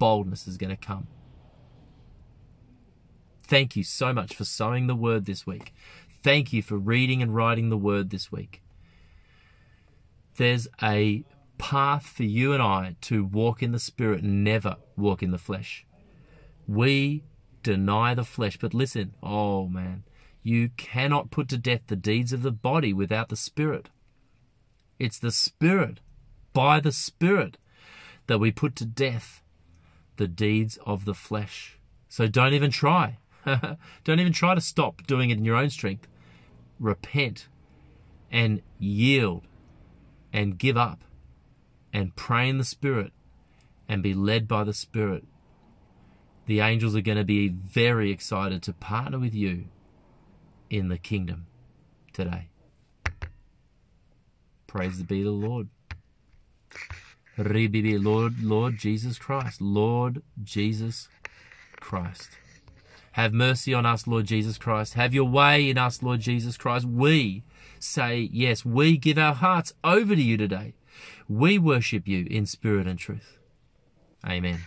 Boldness 0.00 0.48
is 0.48 0.56
going 0.56 0.70
to 0.70 0.76
come. 0.76 1.06
Thank 3.44 3.76
you 3.76 3.84
so 3.84 4.12
much 4.12 4.34
for 4.34 4.44
sowing 4.44 4.88
the 4.88 4.96
word 4.96 5.26
this 5.26 5.46
week. 5.46 5.72
Thank 6.22 6.52
you 6.52 6.62
for 6.62 6.76
reading 6.76 7.22
and 7.22 7.32
writing 7.32 7.68
the 7.68 7.76
word 7.76 8.10
this 8.10 8.32
week. 8.32 8.60
There's 10.36 10.66
a 10.82 11.22
path 11.58 12.06
for 12.06 12.24
you 12.24 12.52
and 12.52 12.62
I 12.62 12.96
to 13.02 13.24
walk 13.24 13.62
in 13.62 13.70
the 13.70 13.78
spirit 13.78 14.24
never 14.24 14.78
walk 14.96 15.22
in 15.22 15.30
the 15.30 15.38
flesh. 15.38 15.86
We 16.66 17.22
deny 17.62 18.14
the 18.14 18.24
flesh, 18.24 18.56
but 18.56 18.74
listen, 18.74 19.14
oh 19.22 19.68
man, 19.68 20.02
you 20.42 20.70
cannot 20.76 21.30
put 21.30 21.48
to 21.48 21.58
death 21.58 21.82
the 21.86 21.96
deeds 21.96 22.32
of 22.32 22.42
the 22.42 22.50
body 22.50 22.92
without 22.92 23.28
the 23.28 23.36
Spirit. 23.36 23.90
It's 24.98 25.18
the 25.18 25.30
Spirit, 25.30 26.00
by 26.52 26.80
the 26.80 26.92
Spirit, 26.92 27.58
that 28.26 28.38
we 28.38 28.50
put 28.50 28.76
to 28.76 28.84
death 28.84 29.42
the 30.16 30.28
deeds 30.28 30.78
of 30.84 31.04
the 31.04 31.14
flesh. 31.14 31.78
So 32.08 32.26
don't 32.26 32.54
even 32.54 32.70
try. 32.70 33.18
don't 34.04 34.20
even 34.20 34.32
try 34.32 34.54
to 34.54 34.60
stop 34.60 35.06
doing 35.06 35.30
it 35.30 35.38
in 35.38 35.44
your 35.44 35.56
own 35.56 35.70
strength. 35.70 36.08
Repent 36.78 37.48
and 38.30 38.62
yield 38.78 39.46
and 40.32 40.58
give 40.58 40.76
up 40.76 41.04
and 41.92 42.16
pray 42.16 42.48
in 42.48 42.58
the 42.58 42.64
Spirit 42.64 43.12
and 43.88 44.02
be 44.02 44.14
led 44.14 44.48
by 44.48 44.64
the 44.64 44.74
Spirit. 44.74 45.24
The 46.46 46.60
angels 46.60 46.96
are 46.96 47.00
going 47.00 47.18
to 47.18 47.24
be 47.24 47.48
very 47.48 48.10
excited 48.10 48.62
to 48.64 48.72
partner 48.72 49.18
with 49.18 49.34
you 49.34 49.66
in 50.72 50.88
the 50.88 50.96
kingdom 50.96 51.46
today. 52.14 52.48
Praise 54.66 55.02
be 55.02 55.22
the 55.22 55.30
Lord. 55.30 55.68
Lord, 57.36 58.42
Lord 58.42 58.78
Jesus 58.78 59.18
Christ. 59.18 59.60
Lord 59.60 60.22
Jesus 60.42 61.08
Christ. 61.78 62.30
Have 63.12 63.34
mercy 63.34 63.74
on 63.74 63.84
us, 63.84 64.06
Lord 64.06 64.24
Jesus 64.24 64.56
Christ. 64.56 64.94
Have 64.94 65.12
your 65.12 65.28
way 65.28 65.68
in 65.68 65.76
us, 65.76 66.02
Lord 66.02 66.20
Jesus 66.20 66.56
Christ. 66.56 66.86
We 66.86 67.42
say, 67.78 68.30
yes, 68.32 68.64
we 68.64 68.96
give 68.96 69.18
our 69.18 69.34
hearts 69.34 69.74
over 69.84 70.16
to 70.16 70.22
you 70.22 70.38
today. 70.38 70.72
We 71.28 71.58
worship 71.58 72.08
you 72.08 72.26
in 72.30 72.46
spirit 72.46 72.86
and 72.86 72.98
truth. 72.98 73.38
Amen. 74.26 74.60